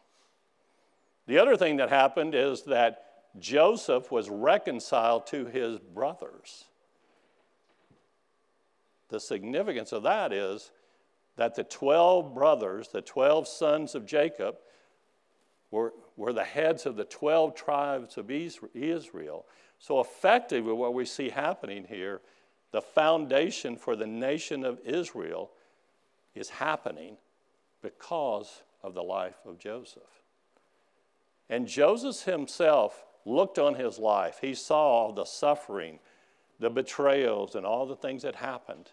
The 1.28 1.39
other 1.39 1.58
thing 1.58 1.78
that 1.78 1.89
happened 1.89 2.36
is 2.36 2.63
that 2.63 3.14
Joseph 3.39 4.12
was 4.12 4.30
reconciled 4.30 5.28
to 5.28 5.45
his 5.45 5.80
brothers. 5.80 6.65
The 9.10 9.19
significance 9.19 9.91
of 9.91 10.04
that 10.04 10.32
is 10.32 10.71
that 11.36 11.56
the 11.56 11.63
12 11.63 12.34
brothers, 12.34 12.89
the 12.89 13.02
12 13.02 13.48
sons 13.48 13.93
of 13.93 14.06
Jacob, 14.06 14.56
were, 15.69 15.93
were 16.15 16.34
the 16.34 16.43
heads 16.43 16.86
of 16.86 16.95
the 16.95 17.04
12 17.04 17.56
tribes 17.56 18.17
of 18.17 18.32
Israel. 18.32 19.45
So, 19.80 20.00
effectively, 20.00 20.71
what 20.71 20.93
we 20.93 21.06
see 21.06 21.30
happening 21.30 21.86
here, 21.88 22.21
the 22.71 22.82
foundation 22.82 23.76
for 23.76 23.95
the 23.95 24.08
nation 24.08 24.63
of 24.63 24.80
Israel 24.86 25.52
is 26.34 26.50
happening 26.50 27.17
because 27.82 28.63
of 28.82 28.93
the 28.93 29.04
life 29.04 29.38
of 29.45 29.60
Joseph. 29.60 30.04
And 31.50 31.67
Joseph 31.67 32.24
himself 32.24 33.05
looked 33.26 33.60
on 33.60 33.76
his 33.76 33.98
life. 33.98 34.40
He 34.42 34.54
saw 34.54 35.12
the 35.12 35.26
suffering 35.26 36.00
the 36.60 36.70
betrayals 36.70 37.56
and 37.56 37.66
all 37.66 37.86
the 37.86 37.96
things 37.96 38.24
that 38.24 38.36
happened. 38.36 38.92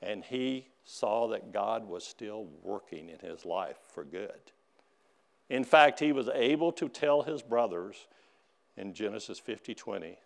And 0.00 0.24
he 0.24 0.68
saw 0.84 1.28
that 1.28 1.52
God 1.52 1.86
was 1.86 2.04
still 2.04 2.46
working 2.62 3.08
in 3.08 3.18
his 3.20 3.44
life 3.44 3.78
for 3.92 4.04
good. 4.04 4.52
In 5.48 5.64
fact, 5.64 6.00
he 6.00 6.12
was 6.12 6.28
able 6.34 6.72
to 6.72 6.88
tell 6.88 7.22
his 7.22 7.42
brothers 7.42 8.08
in 8.76 8.94
Genesis 8.94 9.38
50 9.38 9.74
20, 9.74 10.18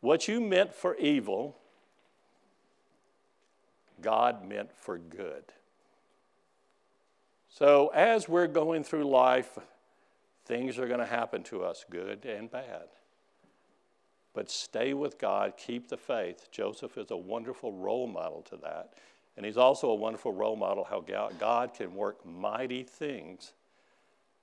what 0.00 0.28
you 0.28 0.40
meant 0.40 0.72
for 0.72 0.96
evil, 0.96 1.58
God 4.00 4.48
meant 4.48 4.72
for 4.72 4.96
good. 4.96 5.44
So, 7.48 7.88
as 7.88 8.28
we're 8.28 8.46
going 8.46 8.84
through 8.84 9.04
life, 9.10 9.58
things 10.44 10.78
are 10.78 10.86
going 10.86 11.00
to 11.00 11.06
happen 11.06 11.42
to 11.44 11.64
us, 11.64 11.84
good 11.88 12.24
and 12.24 12.50
bad. 12.50 12.88
But 14.32 14.50
stay 14.50 14.94
with 14.94 15.18
God, 15.18 15.54
keep 15.56 15.88
the 15.88 15.96
faith. 15.96 16.48
Joseph 16.50 16.96
is 16.96 17.10
a 17.10 17.16
wonderful 17.16 17.72
role 17.72 18.06
model 18.06 18.42
to 18.50 18.56
that. 18.58 18.94
And 19.36 19.44
he's 19.46 19.56
also 19.56 19.90
a 19.90 19.94
wonderful 19.94 20.32
role 20.32 20.56
model 20.56 20.84
how 20.84 21.00
God 21.00 21.74
can 21.74 21.94
work 21.94 22.24
mighty 22.26 22.82
things 22.84 23.52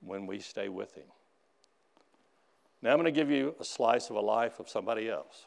when 0.02 0.26
we 0.28 0.40
stay 0.40 0.70
with 0.70 0.94
him. 0.96 1.06
Now, 2.82 2.92
I'm 2.92 2.98
going 2.98 3.06
to 3.06 3.12
give 3.12 3.32
you 3.32 3.56
a 3.60 3.64
slice 3.64 4.10
of 4.10 4.16
a 4.16 4.22
life 4.22 4.60
of 4.60 4.70
somebody 4.70 5.10
else. 5.10 5.46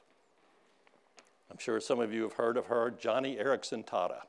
I'm 1.50 1.58
sure 1.58 1.80
some 1.80 2.00
of 2.00 2.12
you 2.12 2.22
have 2.22 2.34
heard 2.34 2.56
of 2.56 2.66
her, 2.66 2.90
Joni 2.90 3.42
Eareckson 3.42 3.84
Tada. 3.84 4.22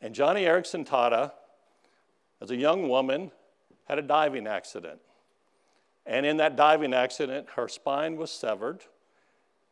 And 0.00 0.14
Joni 0.14 0.42
Eareckson 0.42 0.86
Tada, 0.86 1.32
as 2.40 2.50
a 2.50 2.56
young 2.56 2.88
woman, 2.88 3.30
had 3.90 3.98
a 3.98 4.02
diving 4.02 4.46
accident. 4.46 5.00
And 6.06 6.24
in 6.24 6.36
that 6.36 6.54
diving 6.54 6.94
accident, 6.94 7.48
her 7.56 7.66
spine 7.66 8.16
was 8.16 8.30
severed. 8.30 8.82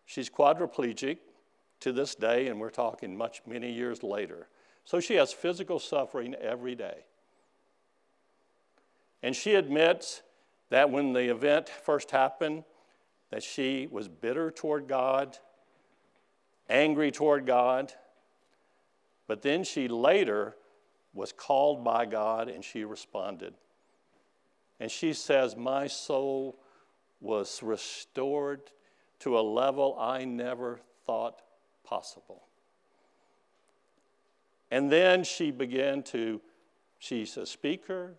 She's 0.07 0.29
quadriplegic 0.29 1.19
to 1.81 1.93
this 1.93 2.17
day, 2.17 2.49
and 2.49 2.59
we're 2.59 2.71
talking 2.71 3.17
much, 3.17 3.43
many 3.47 3.73
years 3.73 4.03
later. 4.03 4.49
So 4.85 4.99
she 4.99 5.15
has 5.15 5.33
physical 5.33 5.79
suffering 5.79 6.35
every 6.35 6.75
day. 6.75 7.05
And 9.23 9.37
she 9.37 9.55
admits 9.55 10.23
that 10.71 10.91
when 10.91 11.13
the 11.13 11.31
event 11.31 11.69
first 11.69 12.11
happened, 12.11 12.65
that 13.31 13.45
she 13.45 13.87
was 13.89 14.09
bitter 14.09 14.51
toward 14.51 14.89
God, 14.89 15.39
angry 16.69 17.13
toward 17.13 17.47
God, 17.47 17.93
but 19.29 19.43
then 19.43 19.63
she 19.63 19.87
later 19.87 20.57
was 21.15 21.33
called 21.33 21.85
by 21.85 22.05
God 22.05 22.49
and 22.49 22.65
she 22.65 22.85
responded. 22.85 23.55
And 24.81 24.91
she 24.91 25.13
says, 25.13 25.57
My 25.57 25.87
soul 25.87 26.59
was 27.21 27.63
restored 27.63 28.71
to 29.21 29.39
a 29.39 29.41
level 29.41 29.97
I 29.99 30.25
never 30.25 30.81
thought 31.05 31.43
possible. 31.85 32.45
And 34.71 34.93
then 34.93 35.25
she 35.25 35.51
began 35.51 36.03
to, 36.05 36.41
she's 36.99 37.37
a 37.37 37.47
speaker, 37.47 38.15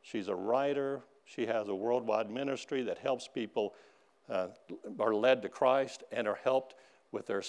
she's 0.00 0.28
a 0.28 0.34
writer, 0.34 1.02
she 1.24 1.46
has 1.46 1.68
a 1.68 1.74
worldwide 1.74 2.30
ministry 2.30 2.82
that 2.82 2.98
helps 2.98 3.28
people 3.28 3.74
uh, 4.28 4.48
are 4.98 5.14
led 5.14 5.42
to 5.42 5.48
Christ 5.48 6.02
and 6.10 6.26
are 6.26 6.38
helped 6.42 6.74
with 7.12 7.26
their, 7.26 7.42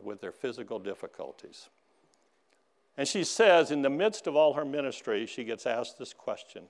with 0.00 0.20
their 0.20 0.32
physical 0.32 0.78
difficulties. 0.78 1.70
And 2.96 3.08
she 3.08 3.24
says, 3.24 3.70
in 3.70 3.82
the 3.82 3.90
midst 3.90 4.26
of 4.26 4.36
all 4.36 4.52
her 4.54 4.64
ministry, 4.64 5.24
she 5.26 5.44
gets 5.44 5.66
asked 5.66 5.98
this 5.98 6.12
question 6.12 6.64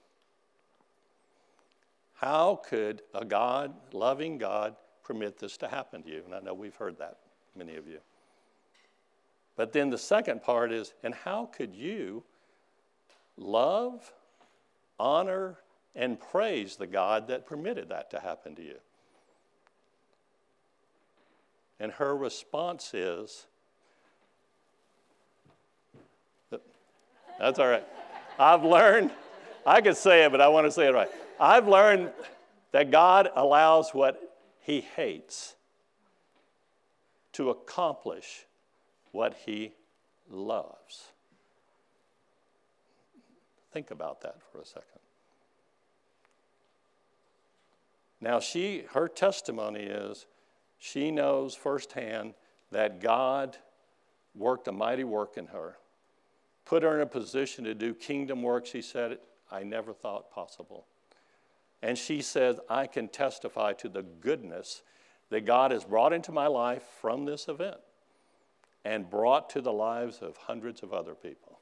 How 2.20 2.60
could 2.68 3.00
a 3.14 3.24
God, 3.24 3.72
loving 3.94 4.36
God, 4.36 4.76
permit 5.02 5.38
this 5.38 5.56
to 5.56 5.68
happen 5.68 6.02
to 6.02 6.10
you? 6.10 6.22
And 6.26 6.34
I 6.34 6.40
know 6.40 6.52
we've 6.52 6.76
heard 6.76 6.98
that, 6.98 7.16
many 7.56 7.76
of 7.76 7.88
you. 7.88 7.98
But 9.56 9.72
then 9.72 9.88
the 9.88 9.96
second 9.96 10.42
part 10.42 10.70
is, 10.70 10.92
and 11.02 11.14
how 11.14 11.46
could 11.46 11.74
you 11.74 12.22
love, 13.38 14.12
honor, 14.98 15.60
and 15.96 16.20
praise 16.20 16.76
the 16.76 16.86
God 16.86 17.28
that 17.28 17.46
permitted 17.46 17.88
that 17.88 18.10
to 18.10 18.20
happen 18.20 18.54
to 18.56 18.62
you? 18.62 18.76
And 21.78 21.90
her 21.92 22.14
response 22.14 22.92
is, 22.92 23.46
That's 27.38 27.58
all 27.58 27.68
right. 27.68 27.86
I've 28.38 28.62
learned, 28.62 29.10
I 29.64 29.80
could 29.80 29.96
say 29.96 30.26
it, 30.26 30.32
but 30.32 30.42
I 30.42 30.48
want 30.48 30.66
to 30.66 30.70
say 30.70 30.86
it 30.86 30.92
right. 30.92 31.08
I've 31.40 31.66
learned 31.66 32.12
that 32.72 32.90
God 32.90 33.30
allows 33.34 33.94
what 33.94 34.20
he 34.60 34.82
hates 34.82 35.56
to 37.32 37.50
accomplish 37.50 38.46
what 39.12 39.34
he 39.46 39.72
loves. 40.28 41.12
Think 43.72 43.90
about 43.90 44.20
that 44.20 44.36
for 44.52 44.60
a 44.60 44.66
second. 44.66 44.84
Now, 48.20 48.38
she, 48.38 48.84
her 48.92 49.08
testimony 49.08 49.84
is 49.84 50.26
she 50.78 51.10
knows 51.10 51.54
firsthand 51.54 52.34
that 52.70 53.00
God 53.00 53.56
worked 54.34 54.68
a 54.68 54.72
mighty 54.72 55.04
work 55.04 55.36
in 55.36 55.46
her 55.46 55.76
put 56.70 56.84
her 56.84 56.94
in 56.94 57.00
a 57.00 57.06
position 57.06 57.64
to 57.64 57.74
do 57.74 57.92
kingdom 57.92 58.42
work, 58.42 58.64
she 58.64 58.80
said, 58.80 59.18
I 59.50 59.64
never 59.64 59.92
thought 59.92 60.30
possible. 60.30 60.86
And 61.82 61.96
she 61.96 62.20
says, 62.20 62.60
I 62.68 62.86
can 62.86 63.08
testify 63.08 63.72
to 63.74 63.88
the 63.88 64.02
goodness 64.02 64.82
that 65.30 65.46
God 65.46 65.70
has 65.70 65.84
brought 65.84 66.12
into 66.12 66.32
my 66.32 66.46
life 66.46 66.82
from 67.00 67.24
this 67.24 67.48
event 67.48 67.78
and 68.84 69.08
brought 69.08 69.50
to 69.50 69.60
the 69.60 69.72
lives 69.72 70.18
of 70.18 70.36
hundreds 70.36 70.82
of 70.82 70.92
other 70.92 71.14
people. 71.14 71.60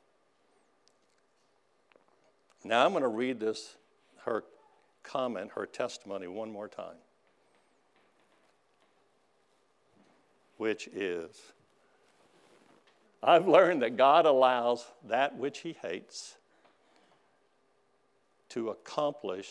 Now 2.64 2.85
I'm 2.85 2.92
going 2.92 3.02
to 3.02 3.09
read 3.09 3.38
this, 3.38 3.76
her 4.24 4.44
comment, 5.02 5.52
her 5.54 5.66
testimony, 5.66 6.26
one 6.26 6.50
more 6.50 6.68
time, 6.68 6.96
which 10.57 10.88
is 10.88 11.31
I've 13.22 13.48
learned 13.48 13.83
that 13.83 13.96
God 13.96 14.26
allows 14.26 14.87
that 15.09 15.37
which 15.37 15.61
He 15.61 15.76
hates 15.83 16.37
to 18.50 18.70
accomplish 18.70 19.48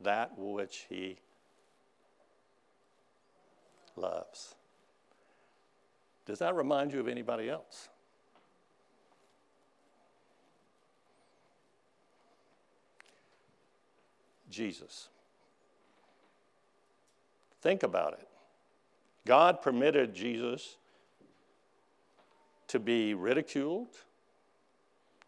that 0.00 0.32
which 0.36 0.86
He 0.88 1.18
loves. 3.96 4.54
Does 6.26 6.38
that 6.40 6.54
remind 6.54 6.92
you 6.92 7.00
of 7.00 7.08
anybody 7.08 7.48
else? 7.48 7.88
Jesus. 14.50 15.08
Think 17.60 17.82
about 17.82 18.14
it. 18.14 18.26
God 19.26 19.60
permitted 19.60 20.14
Jesus 20.14 20.76
to 22.68 22.78
be 22.78 23.14
ridiculed, 23.14 23.88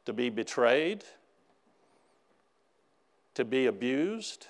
to 0.06 0.12
be 0.12 0.30
betrayed, 0.30 1.04
to 3.34 3.44
be 3.44 3.66
abused, 3.66 4.46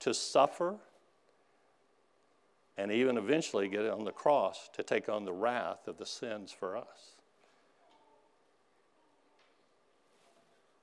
to 0.00 0.14
suffer, 0.14 0.76
and 2.76 2.92
even 2.92 3.16
eventually 3.16 3.68
get 3.68 3.86
on 3.86 4.04
the 4.04 4.12
cross 4.12 4.68
to 4.74 4.82
take 4.82 5.08
on 5.08 5.24
the 5.24 5.32
wrath 5.32 5.88
of 5.88 5.98
the 5.98 6.06
sins 6.06 6.52
for 6.52 6.76
us. 6.76 7.16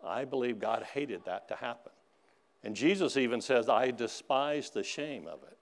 I 0.06 0.26
believe 0.26 0.60
God 0.60 0.84
hated 0.84 1.26
that 1.26 1.48
to 1.48 1.56
happen. 1.56 1.92
And 2.64 2.76
Jesus 2.76 3.18
even 3.18 3.42
says, 3.42 3.70
I 3.70 3.92
despise 3.92 4.70
the 4.70 4.84
shame 4.84 5.28
of 5.28 5.40
it. 5.44 5.58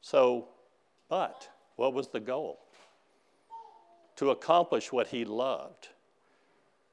So, 0.00 0.48
but 1.08 1.48
what 1.76 1.94
was 1.94 2.08
the 2.08 2.20
goal? 2.20 2.66
to 4.16 4.30
accomplish 4.30 4.92
what 4.92 5.08
he 5.08 5.24
loved, 5.24 5.88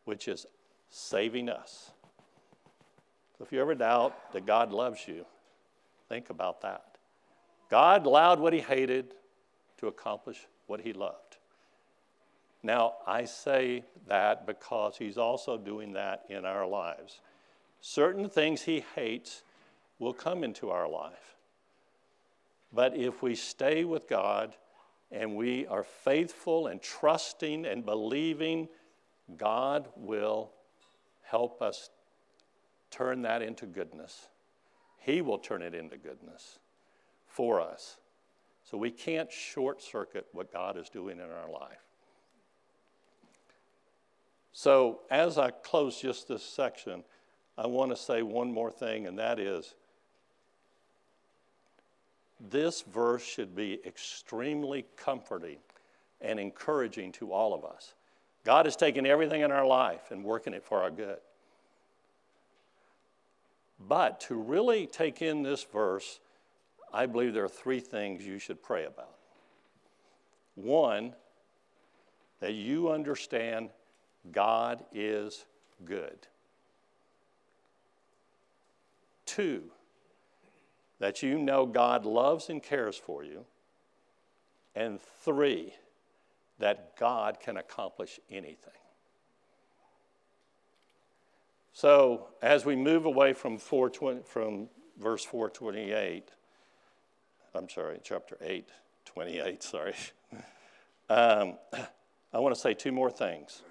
which 0.05 0.27
is 0.27 0.45
saving 0.89 1.49
us. 1.49 1.91
So 3.37 3.43
if 3.43 3.51
you 3.51 3.59
ever 3.61 3.75
doubt 3.75 4.33
that 4.33 4.45
God 4.45 4.71
loves 4.71 5.07
you, 5.07 5.25
think 6.09 6.29
about 6.29 6.61
that. 6.61 6.97
God 7.69 8.05
allowed 8.05 8.39
what 8.39 8.53
he 8.53 8.59
hated 8.59 9.15
to 9.77 9.87
accomplish 9.87 10.47
what 10.67 10.81
he 10.81 10.93
loved. 10.93 11.37
Now, 12.61 12.93
I 13.05 13.25
say 13.25 13.83
that 14.07 14.45
because 14.47 14.95
he's 14.97 15.17
also 15.17 15.57
doing 15.57 15.93
that 15.93 16.23
in 16.29 16.45
our 16.45 16.65
lives. 16.65 17.19
Certain 17.81 18.29
things 18.29 18.61
he 18.61 18.85
hates 18.95 19.43
will 19.99 20.13
come 20.13 20.43
into 20.43 20.69
our 20.69 20.87
life. 20.87 21.35
But 22.71 22.95
if 22.95 23.21
we 23.21 23.35
stay 23.35 23.83
with 23.83 24.07
God 24.07 24.55
and 25.11 25.35
we 25.35 25.67
are 25.67 25.83
faithful 25.83 26.67
and 26.67 26.81
trusting 26.81 27.65
and 27.65 27.85
believing, 27.85 28.69
God 29.37 29.89
will 29.95 30.51
help 31.23 31.61
us 31.61 31.89
turn 32.93 33.23
that 33.23 33.41
into 33.41 33.65
goodness. 33.65 34.27
He 34.99 35.21
will 35.21 35.39
turn 35.39 35.61
it 35.61 35.73
into 35.73 35.97
goodness 35.97 36.59
for 37.27 37.59
us. 37.59 37.97
So 38.63 38.77
we 38.77 38.91
can't 38.91 39.31
short 39.31 39.81
circuit 39.81 40.27
what 40.31 40.53
God 40.53 40.77
is 40.77 40.89
doing 40.89 41.17
in 41.17 41.25
our 41.25 41.51
life. 41.51 41.83
So, 44.55 44.99
as 45.09 45.39
I 45.39 45.49
close 45.49 45.99
just 45.99 46.27
this 46.27 46.43
section, 46.43 47.03
I 47.57 47.65
want 47.65 47.89
to 47.89 47.97
say 47.97 48.21
one 48.21 48.51
more 48.51 48.69
thing, 48.69 49.07
and 49.07 49.17
that 49.17 49.39
is 49.39 49.73
this 52.39 52.83
verse 52.83 53.23
should 53.23 53.55
be 53.55 53.79
extremely 53.85 54.85
comforting 54.95 55.57
and 56.21 56.39
encouraging 56.39 57.11
to 57.13 57.31
all 57.31 57.53
of 57.53 57.65
us. 57.65 57.95
God 58.43 58.65
has 58.65 58.75
taken 58.75 59.05
everything 59.05 59.41
in 59.41 59.51
our 59.51 59.65
life 59.65 60.11
and 60.11 60.23
working 60.23 60.53
it 60.53 60.63
for 60.63 60.83
our 60.83 60.91
good. 60.91 61.17
But 63.87 64.21
to 64.21 64.35
really 64.35 64.87
take 64.87 65.21
in 65.21 65.43
this 65.43 65.63
verse, 65.63 66.19
I 66.93 67.05
believe 67.05 67.33
there 67.33 67.43
are 67.43 67.49
three 67.49 67.79
things 67.79 68.25
you 68.25 68.39
should 68.39 68.61
pray 68.61 68.85
about. 68.85 69.15
One, 70.55 71.13
that 72.39 72.53
you 72.53 72.91
understand 72.91 73.69
God 74.31 74.83
is 74.93 75.45
good. 75.83 76.27
Two, 79.25 79.63
that 80.99 81.23
you 81.23 81.39
know 81.39 81.65
God 81.65 82.05
loves 82.05 82.49
and 82.49 82.61
cares 82.61 82.95
for 82.95 83.23
you. 83.23 83.45
And 84.75 84.99
three, 85.23 85.73
that 86.59 86.97
God 86.97 87.39
can 87.39 87.57
accomplish 87.57 88.19
anything. 88.29 88.73
So, 91.73 92.27
as 92.41 92.65
we 92.65 92.75
move 92.75 93.05
away 93.05 93.33
from, 93.33 93.57
420, 93.57 94.21
from 94.25 94.69
verse 94.99 95.25
428, 95.25 96.29
I'm 97.55 97.67
sorry, 97.67 97.99
chapter 98.03 98.37
8, 98.41 98.69
28, 99.05 99.63
sorry, 99.63 99.95
um, 101.09 101.57
I 102.31 102.39
want 102.39 102.53
to 102.53 102.61
say 102.61 102.75
two 102.75 102.91
more 102.91 103.09
things. 103.09 103.63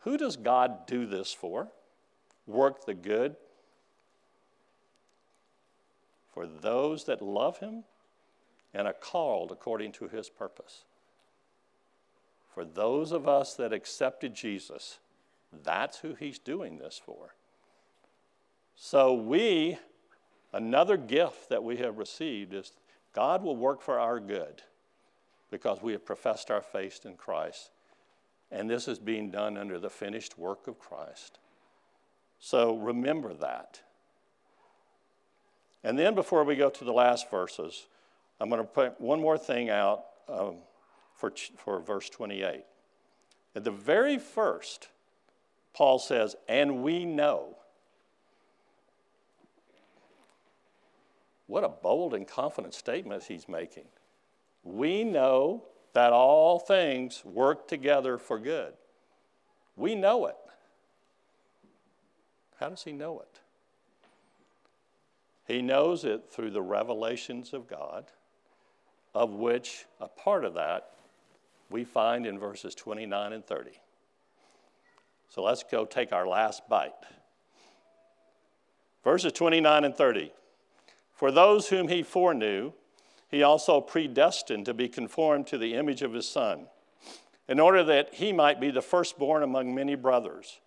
Who 0.00 0.18
does 0.18 0.36
God 0.36 0.86
do 0.86 1.06
this 1.06 1.32
for? 1.32 1.68
Work 2.46 2.84
the 2.84 2.94
good 2.94 3.36
for 6.32 6.46
those 6.46 7.04
that 7.04 7.22
love 7.22 7.58
him 7.58 7.84
and 8.74 8.86
are 8.86 8.92
called 8.92 9.50
according 9.50 9.92
to 9.92 10.08
his 10.08 10.28
purpose. 10.28 10.84
For 12.54 12.64
those 12.66 13.12
of 13.12 13.26
us 13.26 13.54
that 13.54 13.72
accepted 13.72 14.34
Jesus, 14.34 14.98
that's 15.64 15.98
who 15.98 16.14
he's 16.14 16.38
doing 16.38 16.78
this 16.78 17.00
for. 17.04 17.34
So, 18.74 19.14
we, 19.14 19.78
another 20.52 20.96
gift 20.96 21.48
that 21.48 21.64
we 21.64 21.78
have 21.78 21.98
received 21.98 22.54
is 22.54 22.72
God 23.12 23.42
will 23.42 23.56
work 23.56 23.82
for 23.82 23.98
our 23.98 24.20
good 24.20 24.62
because 25.50 25.82
we 25.82 25.92
have 25.92 26.04
professed 26.04 26.50
our 26.50 26.60
faith 26.60 27.04
in 27.04 27.14
Christ. 27.14 27.70
And 28.50 28.70
this 28.70 28.86
is 28.86 28.98
being 28.98 29.30
done 29.30 29.56
under 29.58 29.78
the 29.78 29.90
finished 29.90 30.38
work 30.38 30.68
of 30.68 30.78
Christ. 30.78 31.38
So, 32.38 32.76
remember 32.76 33.34
that. 33.34 33.80
And 35.82 35.98
then 35.98 36.14
before 36.14 36.44
we 36.44 36.56
go 36.56 36.70
to 36.70 36.84
the 36.84 36.92
last 36.92 37.30
verses, 37.30 37.86
I'm 38.40 38.48
going 38.48 38.60
to 38.60 38.66
put 38.66 39.00
one 39.00 39.20
more 39.20 39.38
thing 39.38 39.70
out 39.70 40.04
um, 40.28 40.56
for, 41.14 41.32
for 41.56 41.80
verse 41.80 42.08
28. 42.08 42.62
At 43.56 43.64
the 43.64 43.70
very 43.70 44.18
first, 44.18 44.88
Paul 45.78 46.00
says, 46.00 46.34
and 46.48 46.82
we 46.82 47.04
know. 47.04 47.56
What 51.46 51.62
a 51.62 51.68
bold 51.68 52.14
and 52.14 52.26
confident 52.26 52.74
statement 52.74 53.22
he's 53.22 53.48
making. 53.48 53.84
We 54.64 55.04
know 55.04 55.62
that 55.92 56.12
all 56.12 56.58
things 56.58 57.24
work 57.24 57.68
together 57.68 58.18
for 58.18 58.40
good. 58.40 58.72
We 59.76 59.94
know 59.94 60.26
it. 60.26 60.34
How 62.58 62.70
does 62.70 62.82
he 62.82 62.92
know 62.92 63.20
it? 63.20 63.38
He 65.46 65.62
knows 65.62 66.04
it 66.04 66.24
through 66.28 66.50
the 66.50 66.60
revelations 66.60 67.52
of 67.52 67.68
God, 67.68 68.06
of 69.14 69.30
which 69.30 69.86
a 70.00 70.08
part 70.08 70.44
of 70.44 70.54
that 70.54 70.90
we 71.70 71.84
find 71.84 72.26
in 72.26 72.36
verses 72.36 72.74
29 72.74 73.32
and 73.32 73.46
30. 73.46 73.70
So 75.28 75.42
let's 75.42 75.62
go 75.62 75.84
take 75.84 76.12
our 76.12 76.26
last 76.26 76.68
bite. 76.68 76.92
Verses 79.04 79.32
29 79.32 79.84
and 79.84 79.94
30. 79.94 80.32
For 81.12 81.30
those 81.30 81.68
whom 81.68 81.88
he 81.88 82.02
foreknew, 82.02 82.72
he 83.30 83.42
also 83.42 83.80
predestined 83.80 84.66
to 84.66 84.74
be 84.74 84.88
conformed 84.88 85.46
to 85.48 85.58
the 85.58 85.74
image 85.74 86.02
of 86.02 86.12
his 86.12 86.28
Son, 86.28 86.66
in 87.48 87.60
order 87.60 87.84
that 87.84 88.14
he 88.14 88.32
might 88.32 88.60
be 88.60 88.70
the 88.70 88.82
firstborn 88.82 89.42
among 89.42 89.74
many 89.74 89.94
brothers. 89.94 90.60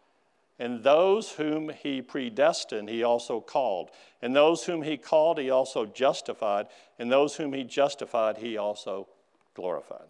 And 0.59 0.83
those 0.83 1.31
whom 1.31 1.69
he 1.69 2.03
predestined, 2.03 2.87
he 2.87 3.01
also 3.01 3.41
called. 3.41 3.89
And 4.21 4.35
those 4.35 4.65
whom 4.65 4.83
he 4.83 4.95
called, 4.95 5.39
he 5.39 5.49
also 5.49 5.87
justified. 5.87 6.67
And 6.99 7.11
those 7.11 7.35
whom 7.35 7.53
he 7.53 7.63
justified, 7.63 8.37
he 8.37 8.57
also 8.57 9.07
glorified. 9.55 10.07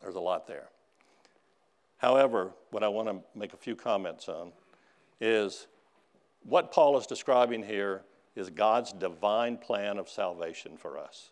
There's 0.00 0.14
a 0.14 0.20
lot 0.20 0.46
there. 0.46 0.68
However, 2.02 2.50
what 2.72 2.82
I 2.82 2.88
want 2.88 3.06
to 3.08 3.38
make 3.38 3.52
a 3.52 3.56
few 3.56 3.76
comments 3.76 4.28
on 4.28 4.50
is 5.20 5.68
what 6.42 6.72
Paul 6.72 6.98
is 6.98 7.06
describing 7.06 7.62
here 7.62 8.02
is 8.34 8.50
God's 8.50 8.92
divine 8.92 9.56
plan 9.56 9.98
of 9.98 10.08
salvation 10.08 10.76
for 10.76 10.98
us. 10.98 11.30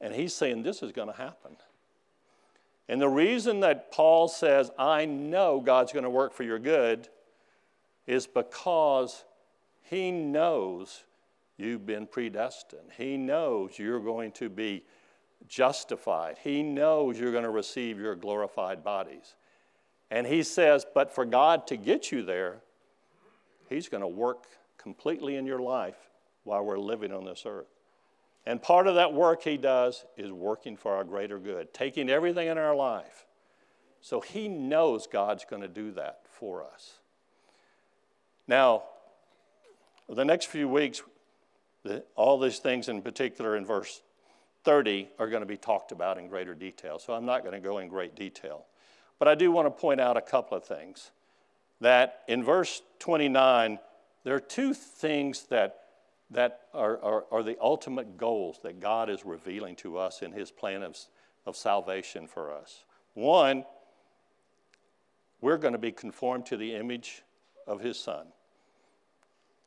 And 0.00 0.14
he's 0.14 0.32
saying 0.32 0.62
this 0.62 0.82
is 0.82 0.90
going 0.90 1.08
to 1.08 1.16
happen. 1.16 1.56
And 2.88 2.98
the 2.98 3.10
reason 3.10 3.60
that 3.60 3.92
Paul 3.92 4.28
says, 4.28 4.70
I 4.78 5.04
know 5.04 5.60
God's 5.60 5.92
going 5.92 6.04
to 6.04 6.10
work 6.10 6.32
for 6.32 6.44
your 6.44 6.58
good, 6.58 7.08
is 8.06 8.26
because 8.26 9.24
he 9.82 10.10
knows 10.10 11.04
you've 11.58 11.84
been 11.84 12.06
predestined. 12.06 12.92
He 12.96 13.18
knows 13.18 13.78
you're 13.78 14.00
going 14.00 14.32
to 14.32 14.48
be 14.48 14.84
justified. 15.48 16.38
He 16.42 16.62
knows 16.62 17.18
you're 17.18 17.32
going 17.32 17.44
to 17.44 17.50
receive 17.50 17.98
your 17.98 18.14
glorified 18.14 18.82
bodies. 18.82 19.34
And 20.10 20.26
he 20.26 20.42
says, 20.42 20.86
but 20.94 21.14
for 21.14 21.24
God 21.24 21.66
to 21.68 21.76
get 21.76 22.12
you 22.12 22.22
there, 22.22 22.62
he's 23.68 23.88
going 23.88 24.02
to 24.02 24.08
work 24.08 24.46
completely 24.78 25.36
in 25.36 25.46
your 25.46 25.60
life 25.60 25.96
while 26.44 26.64
we're 26.64 26.78
living 26.78 27.12
on 27.12 27.24
this 27.24 27.44
earth. 27.44 27.66
And 28.46 28.62
part 28.62 28.86
of 28.86 28.94
that 28.94 29.12
work 29.12 29.42
he 29.42 29.56
does 29.56 30.04
is 30.16 30.30
working 30.30 30.76
for 30.76 30.94
our 30.94 31.02
greater 31.02 31.38
good, 31.38 31.74
taking 31.74 32.08
everything 32.08 32.46
in 32.46 32.58
our 32.58 32.76
life. 32.76 33.26
So 34.00 34.20
he 34.20 34.46
knows 34.46 35.08
God's 35.08 35.44
going 35.44 35.62
to 35.62 35.68
do 35.68 35.90
that 35.92 36.20
for 36.30 36.62
us. 36.62 37.00
Now, 38.46 38.84
the 40.08 40.24
next 40.24 40.46
few 40.46 40.68
weeks, 40.68 41.02
all 42.14 42.38
these 42.38 42.60
things 42.60 42.88
in 42.88 43.02
particular 43.02 43.56
in 43.56 43.66
verse 43.66 44.02
30 44.66 45.08
are 45.20 45.28
going 45.28 45.42
to 45.42 45.46
be 45.46 45.56
talked 45.56 45.92
about 45.92 46.18
in 46.18 46.26
greater 46.26 46.52
detail. 46.52 46.98
So 46.98 47.14
I'm 47.14 47.24
not 47.24 47.42
going 47.42 47.54
to 47.54 47.60
go 47.60 47.78
in 47.78 47.86
great 47.86 48.16
detail. 48.16 48.66
But 49.20 49.28
I 49.28 49.36
do 49.36 49.52
want 49.52 49.66
to 49.66 49.70
point 49.70 50.00
out 50.00 50.16
a 50.16 50.20
couple 50.20 50.58
of 50.58 50.64
things. 50.64 51.12
That 51.80 52.22
in 52.26 52.42
verse 52.42 52.82
29, 52.98 53.78
there 54.24 54.34
are 54.34 54.40
two 54.40 54.74
things 54.74 55.44
that 55.44 55.82
that 56.32 56.62
are, 56.74 56.98
are, 57.04 57.24
are, 57.30 57.42
the 57.44 57.56
ultimate 57.60 58.16
goals 58.16 58.58
that 58.64 58.80
God 58.80 59.08
is 59.08 59.24
revealing 59.24 59.76
to 59.76 59.96
us 59.96 60.22
in 60.22 60.32
His 60.32 60.50
plan 60.50 60.82
of, 60.82 60.98
of 61.46 61.54
salvation 61.54 62.26
for 62.26 62.52
us. 62.52 62.84
One, 63.14 63.64
we're 65.40 65.56
going 65.56 65.74
to 65.74 65.78
be 65.78 65.92
conformed 65.92 66.46
to 66.46 66.56
the 66.56 66.74
image 66.74 67.22
of 67.64 67.80
His 67.80 67.96
Son. 67.96 68.26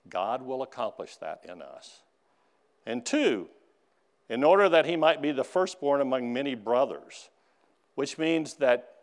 God 0.10 0.42
will 0.42 0.62
accomplish 0.62 1.16
that 1.22 1.46
in 1.48 1.62
us. 1.62 2.02
And 2.86 3.06
two, 3.06 3.48
in 4.30 4.44
order 4.44 4.70
that 4.70 4.86
He 4.86 4.96
might 4.96 5.22
be 5.22 5.32
the 5.32 5.44
firstborn 5.44 6.02
among 6.02 6.32
many 6.32 6.56
brothers, 6.56 7.30
which 7.96 8.18
means 8.18 8.56
that 8.56 8.94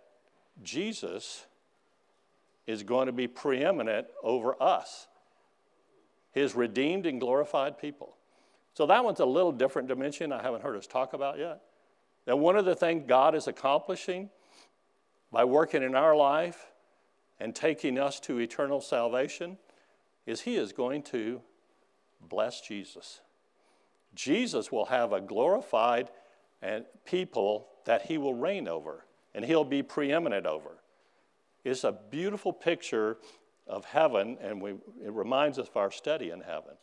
Jesus 0.62 1.46
is 2.66 2.82
going 2.82 3.06
to 3.06 3.12
be 3.12 3.28
preeminent 3.28 4.06
over 4.22 4.60
us 4.60 5.06
his 6.36 6.54
redeemed 6.54 7.06
and 7.06 7.18
glorified 7.18 7.78
people. 7.78 8.14
So 8.74 8.84
that 8.86 9.02
one's 9.02 9.20
a 9.20 9.24
little 9.24 9.52
different 9.52 9.88
dimension 9.88 10.32
I 10.32 10.42
haven't 10.42 10.62
heard 10.62 10.76
us 10.76 10.86
talk 10.86 11.14
about 11.14 11.38
yet. 11.38 11.62
Now, 12.26 12.36
one 12.36 12.56
of 12.56 12.66
the 12.66 12.74
things 12.74 13.04
God 13.06 13.34
is 13.34 13.46
accomplishing 13.46 14.28
by 15.32 15.44
working 15.44 15.82
in 15.82 15.94
our 15.94 16.14
life 16.14 16.72
and 17.40 17.54
taking 17.54 17.98
us 17.98 18.20
to 18.20 18.38
eternal 18.38 18.82
salvation 18.82 19.56
is 20.26 20.42
He 20.42 20.56
is 20.56 20.72
going 20.72 21.04
to 21.04 21.40
bless 22.20 22.60
Jesus. 22.60 23.22
Jesus 24.16 24.72
will 24.72 24.86
have 24.86 25.12
a 25.12 25.20
glorified 25.20 26.10
and 26.60 26.84
people 27.04 27.68
that 27.84 28.02
He 28.02 28.18
will 28.18 28.34
reign 28.34 28.66
over 28.66 29.04
and 29.34 29.44
He'll 29.44 29.64
be 29.64 29.82
preeminent 29.82 30.46
over. 30.46 30.82
It's 31.62 31.84
a 31.84 31.92
beautiful 32.10 32.52
picture 32.52 33.18
of 33.66 33.84
heaven, 33.84 34.38
and 34.40 34.60
we, 34.60 34.70
it 35.04 35.12
reminds 35.12 35.58
us 35.58 35.68
of 35.68 35.76
our 35.76 35.90
study 35.90 36.30
in 36.30 36.40
heaven. 36.40 36.74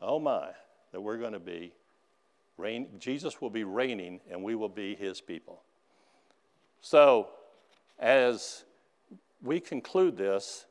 Oh 0.00 0.18
my, 0.18 0.48
that 0.92 1.00
we're 1.00 1.16
going 1.16 1.32
to 1.32 1.40
be, 1.40 1.72
reign, 2.58 2.88
Jesus 2.98 3.40
will 3.40 3.50
be 3.50 3.64
reigning, 3.64 4.20
and 4.30 4.42
we 4.42 4.54
will 4.54 4.68
be 4.68 4.94
his 4.94 5.20
people. 5.20 5.62
So, 6.80 7.28
as 7.98 8.64
we 9.42 9.60
conclude 9.60 10.16
this, 10.16 10.66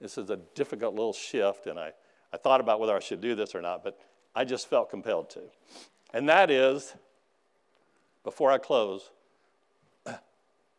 this 0.00 0.16
is 0.16 0.30
a 0.30 0.38
difficult 0.54 0.94
little 0.94 1.12
shift, 1.12 1.66
and 1.66 1.78
I, 1.78 1.92
I 2.32 2.36
thought 2.36 2.60
about 2.60 2.80
whether 2.80 2.96
I 2.96 3.00
should 3.00 3.20
do 3.20 3.34
this 3.34 3.54
or 3.54 3.62
not, 3.62 3.82
but 3.82 3.98
I 4.34 4.44
just 4.44 4.68
felt 4.68 4.90
compelled 4.90 5.30
to. 5.30 5.40
And 6.12 6.28
that 6.28 6.50
is, 6.50 6.94
before 8.24 8.50
I 8.50 8.58
close, 8.58 9.10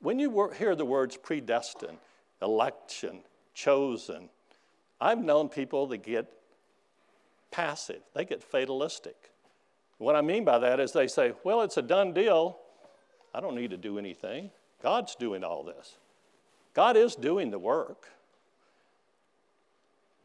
when 0.01 0.19
you 0.19 0.51
hear 0.57 0.75
the 0.75 0.85
words 0.85 1.17
predestined, 1.17 1.97
election, 2.41 3.21
chosen, 3.53 4.29
I've 4.99 5.19
known 5.19 5.49
people 5.49 5.87
that 5.87 6.03
get 6.03 6.31
passive, 7.49 8.01
they 8.13 8.25
get 8.25 8.43
fatalistic. 8.43 9.31
What 9.97 10.15
I 10.15 10.21
mean 10.21 10.45
by 10.45 10.57
that 10.59 10.79
is 10.79 10.93
they 10.93 11.07
say, 11.07 11.33
well, 11.43 11.61
it's 11.61 11.77
a 11.77 11.81
done 11.81 12.13
deal. 12.13 12.57
I 13.33 13.39
don't 13.39 13.55
need 13.55 13.69
to 13.69 13.77
do 13.77 13.99
anything. 13.99 14.49
God's 14.81 15.15
doing 15.15 15.43
all 15.43 15.63
this. 15.63 15.97
God 16.73 16.97
is 16.97 17.15
doing 17.15 17.51
the 17.51 17.59
work, 17.59 18.07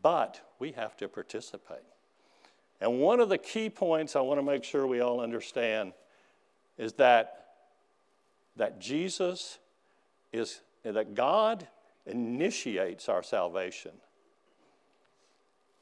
but 0.07 0.40
we 0.61 0.70
have 0.70 0.96
to 0.96 1.09
participate. 1.09 1.82
And 2.80 3.00
one 3.00 3.18
of 3.18 3.28
the 3.28 3.38
key 3.38 3.68
points 3.68 4.14
I 4.14 4.20
want 4.20 4.38
to 4.38 4.46
make 4.46 4.62
sure 4.62 4.86
we 4.86 5.00
all 5.00 5.18
understand 5.20 5.94
is 6.78 6.92
that, 6.92 7.46
that 8.54 8.80
Jesus 8.80 9.59
is 10.32 10.61
that 10.84 11.16
God 11.16 11.66
initiates 12.07 13.09
our 13.09 13.24
salvation, 13.24 13.90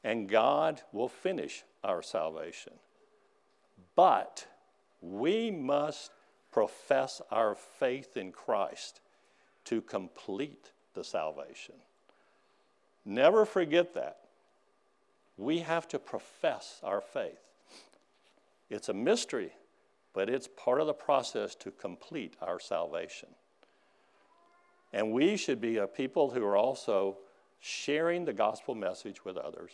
and 0.03 0.27
God 0.27 0.81
will 0.91 1.11
finish 1.11 1.63
our 1.83 2.03
salvation. 2.03 2.73
But 3.95 4.47
we 5.03 5.51
must 5.51 6.13
profess 6.51 7.21
our 7.31 7.55
faith 7.55 8.17
in 8.17 8.33
Christ 8.33 9.03
to 9.67 9.83
complete 9.83 10.73
the 10.95 11.05
salvation. 11.05 11.75
Never 13.05 13.45
forget 13.45 13.95
that. 13.95 14.19
We 15.37 15.61
have 15.61 15.89
to 15.89 15.99
profess 15.99 16.81
our 16.83 17.01
faith. 17.01 17.39
It's 18.71 18.89
a 18.89 18.95
mystery, 18.95 19.53
but 20.13 20.31
it's 20.31 20.49
part 20.57 20.81
of 20.81 20.87
the 20.87 20.95
process 20.95 21.55
to 21.57 21.71
complete 21.71 22.35
our 22.41 22.59
salvation. 22.59 23.29
And 24.93 25.13
we 25.13 25.37
should 25.37 25.61
be 25.61 25.79
a 25.79 25.87
people 25.87 26.31
who 26.31 26.45
are 26.45 26.57
also 26.57 27.19
sharing 27.61 28.25
the 28.25 28.33
gospel 28.33 28.75
message 28.75 29.25
with 29.25 29.37
others 29.37 29.73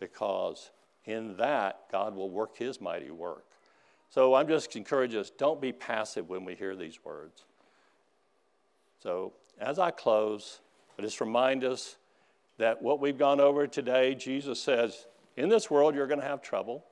because 0.00 0.70
in 1.04 1.36
that, 1.36 1.80
God 1.92 2.14
will 2.14 2.30
work 2.30 2.56
his 2.56 2.80
mighty 2.80 3.10
work. 3.10 3.44
So 4.08 4.34
I'm 4.34 4.48
just 4.48 4.74
encouraging 4.76 5.20
us 5.20 5.30
don't 5.30 5.60
be 5.60 5.72
passive 5.72 6.28
when 6.28 6.44
we 6.44 6.54
hear 6.54 6.74
these 6.76 7.04
words. 7.04 7.44
So 9.02 9.32
as 9.60 9.78
I 9.78 9.90
close, 9.90 10.60
I 10.98 11.02
just 11.02 11.20
remind 11.20 11.64
us 11.64 11.96
that 12.58 12.82
what 12.82 13.00
we've 13.00 13.18
gone 13.18 13.40
over 13.40 13.66
today, 13.66 14.14
Jesus 14.14 14.60
says, 14.60 15.06
in 15.36 15.48
this 15.48 15.70
world 15.70 15.94
you're 15.94 16.06
going 16.06 16.20
to 16.20 16.26
have 16.26 16.42
trouble, 16.42 16.84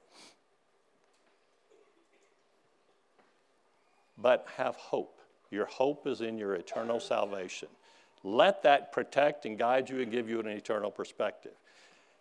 but 4.18 4.46
have 4.56 4.76
hope. 4.76 5.20
Your 5.50 5.66
hope 5.66 6.06
is 6.06 6.20
in 6.20 6.38
your 6.38 6.54
eternal 6.54 7.00
salvation. 7.00 7.68
Let 8.24 8.62
that 8.62 8.92
protect 8.92 9.46
and 9.46 9.58
guide 9.58 9.90
you 9.90 10.00
and 10.00 10.10
give 10.10 10.28
you 10.28 10.40
an 10.40 10.46
eternal 10.46 10.90
perspective. 10.90 11.52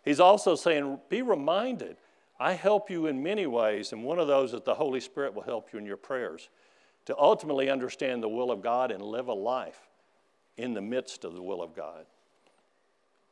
He's 0.04 0.20
also 0.20 0.54
saying, 0.56 0.98
be 1.08 1.22
reminded, 1.22 1.96
I 2.40 2.54
help 2.54 2.90
you 2.90 3.06
in 3.06 3.22
many 3.22 3.46
ways, 3.46 3.92
and 3.92 4.02
one 4.02 4.18
of 4.18 4.26
those 4.26 4.52
is 4.52 4.62
the 4.62 4.74
Holy 4.74 5.00
Spirit 5.00 5.32
will 5.32 5.42
help 5.42 5.72
you 5.72 5.78
in 5.78 5.86
your 5.86 5.96
prayers 5.96 6.48
to 7.06 7.16
ultimately 7.16 7.70
understand 7.70 8.22
the 8.22 8.28
will 8.28 8.50
of 8.50 8.62
God 8.62 8.90
and 8.90 9.02
live 9.02 9.28
a 9.28 9.32
life 9.32 9.80
in 10.56 10.74
the 10.74 10.80
midst 10.80 11.24
of 11.24 11.34
the 11.34 11.42
will 11.42 11.62
of 11.62 11.74
God. 11.74 12.04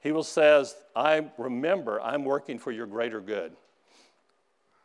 He 0.01 0.13
will 0.13 0.25
says, 0.25 0.77
I 0.97 1.31
remember 1.37 2.01
I'm 2.01 2.25
working 2.25 2.59
for 2.59 2.73
your 2.73 2.87
greater 2.87 3.21
good, 3.21 3.53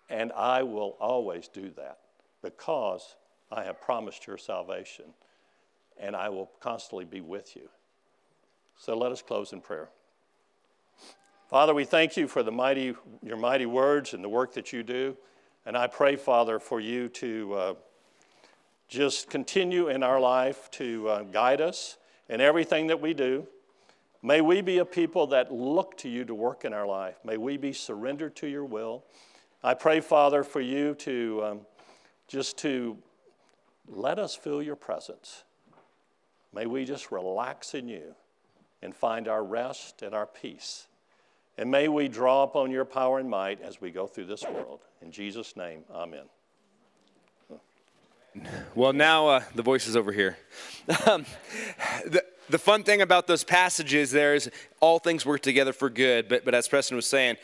and 0.10 0.32
I 0.34 0.64
will 0.64 0.98
always 1.00 1.48
do 1.48 1.72
that 1.78 2.00
because 2.42 3.16
I 3.52 3.64
have 3.64 3.82
promised 3.82 4.28
your 4.28 4.38
salvation, 4.38 5.06
and 5.98 6.16
I 6.16 6.30
will 6.30 6.52
constantly 6.60 7.06
be 7.06 7.22
with 7.22 7.56
you. 7.56 7.70
So 8.78 8.98
let 8.98 9.12
us 9.12 9.22
close 9.22 9.54
in 9.54 9.62
prayer. 9.62 9.90
Father, 11.50 11.74
we 11.74 11.86
thank 11.86 12.18
you 12.18 12.28
for 12.28 12.44
the 12.44 12.52
mighty, 12.52 12.96
your 13.24 13.38
mighty 13.38 13.66
words 13.66 14.14
and 14.14 14.24
the 14.24 14.30
work 14.30 14.54
that 14.56 14.74
you 14.74 14.84
do. 14.84 15.16
And 15.66 15.78
I 15.78 15.88
pray, 15.88 16.16
Father, 16.16 16.60
for 16.60 16.80
you 16.80 17.08
to 17.10 17.54
uh, 17.54 17.74
just 18.88 19.30
continue 19.30 19.88
in 19.88 20.04
our 20.04 20.20
life 20.20 20.70
to 20.72 21.08
uh, 21.08 21.24
guide 21.24 21.62
us 21.62 21.98
in 22.30 22.42
everything 22.42 22.88
that 22.88 23.00
we 23.00 23.14
do. 23.14 23.48
May 24.26 24.42
we 24.42 24.62
be 24.62 24.80
a 24.80 24.86
people 24.86 25.28
that 25.28 25.54
look 25.54 25.98
to 26.00 26.10
you 26.10 26.26
to 26.26 26.34
work 26.34 26.66
in 26.66 26.74
our 26.74 26.88
life. 26.88 27.20
May 27.24 27.38
we 27.38 27.58
be 27.58 27.74
surrendered 27.74 28.36
to 28.38 28.48
your 28.48 28.66
will. 28.66 29.04
I 29.64 29.76
pray, 29.76 30.00
Father, 30.00 30.44
for 30.44 30.60
you 30.60 30.96
to 30.96 31.44
um, 31.46 31.60
just 32.28 32.58
to 32.60 32.98
let 33.88 34.18
us 34.18 34.36
feel 34.36 34.64
your 34.64 34.76
presence. 34.76 35.44
May 36.56 36.66
we 36.66 36.86
just 36.86 37.12
relax 37.12 37.76
in 37.76 37.88
you 37.88 38.16
and 38.82 38.96
find 38.96 39.28
our 39.28 39.44
rest 39.44 40.02
and 40.02 40.16
our 40.16 40.26
peace. 40.26 40.88
And 41.56 41.70
may 41.70 41.88
we 41.88 42.08
draw 42.08 42.42
upon 42.42 42.72
your 42.72 42.84
power 42.84 43.20
and 43.20 43.30
might 43.30 43.62
as 43.62 43.80
we 43.80 43.92
go 43.92 44.08
through 44.08 44.26
this 44.26 44.42
world. 44.42 44.80
In 45.04 45.12
Jesus' 45.12 45.56
name, 45.56 45.84
amen. 45.94 46.26
Well, 48.74 48.92
now 48.92 49.28
uh, 49.28 49.44
the 49.54 49.62
voice 49.62 49.86
is 49.86 49.96
over 49.96 50.12
here. 50.12 50.38
Um, 51.08 51.26
the, 52.06 52.24
the 52.50 52.60
fun 52.60 52.84
thing 52.84 53.02
about 53.02 53.28
those 53.28 53.44
passages 53.44 54.12
there 54.12 54.36
is 54.36 54.50
all 54.80 55.00
things 55.00 55.26
work 55.26 55.42
together 55.42 55.74
for 55.74 55.90
good. 55.90 56.28
But, 56.28 56.46
but 56.46 56.54
as 56.54 56.68
Preston 56.68 56.96
was 56.96 57.08
saying, 57.08 57.38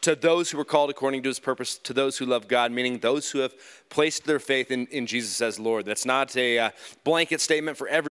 to 0.00 0.14
those 0.14 0.50
who 0.50 0.60
are 0.60 0.64
called 0.64 0.90
according 0.90 1.22
to 1.24 1.28
his 1.28 1.40
purpose, 1.40 1.76
to 1.78 1.92
those 1.92 2.18
who 2.18 2.24
love 2.24 2.46
God, 2.46 2.70
meaning 2.70 2.98
those 2.98 3.30
who 3.30 3.40
have 3.40 3.52
placed 3.88 4.24
their 4.24 4.38
faith 4.38 4.70
in, 4.70 4.86
in 4.86 5.06
Jesus 5.06 5.40
as 5.40 5.58
Lord. 5.58 5.86
That's 5.86 6.06
not 6.06 6.36
a 6.36 6.58
uh, 6.58 6.70
blanket 7.02 7.40
statement 7.40 7.76
for 7.76 7.88
every 7.88 8.06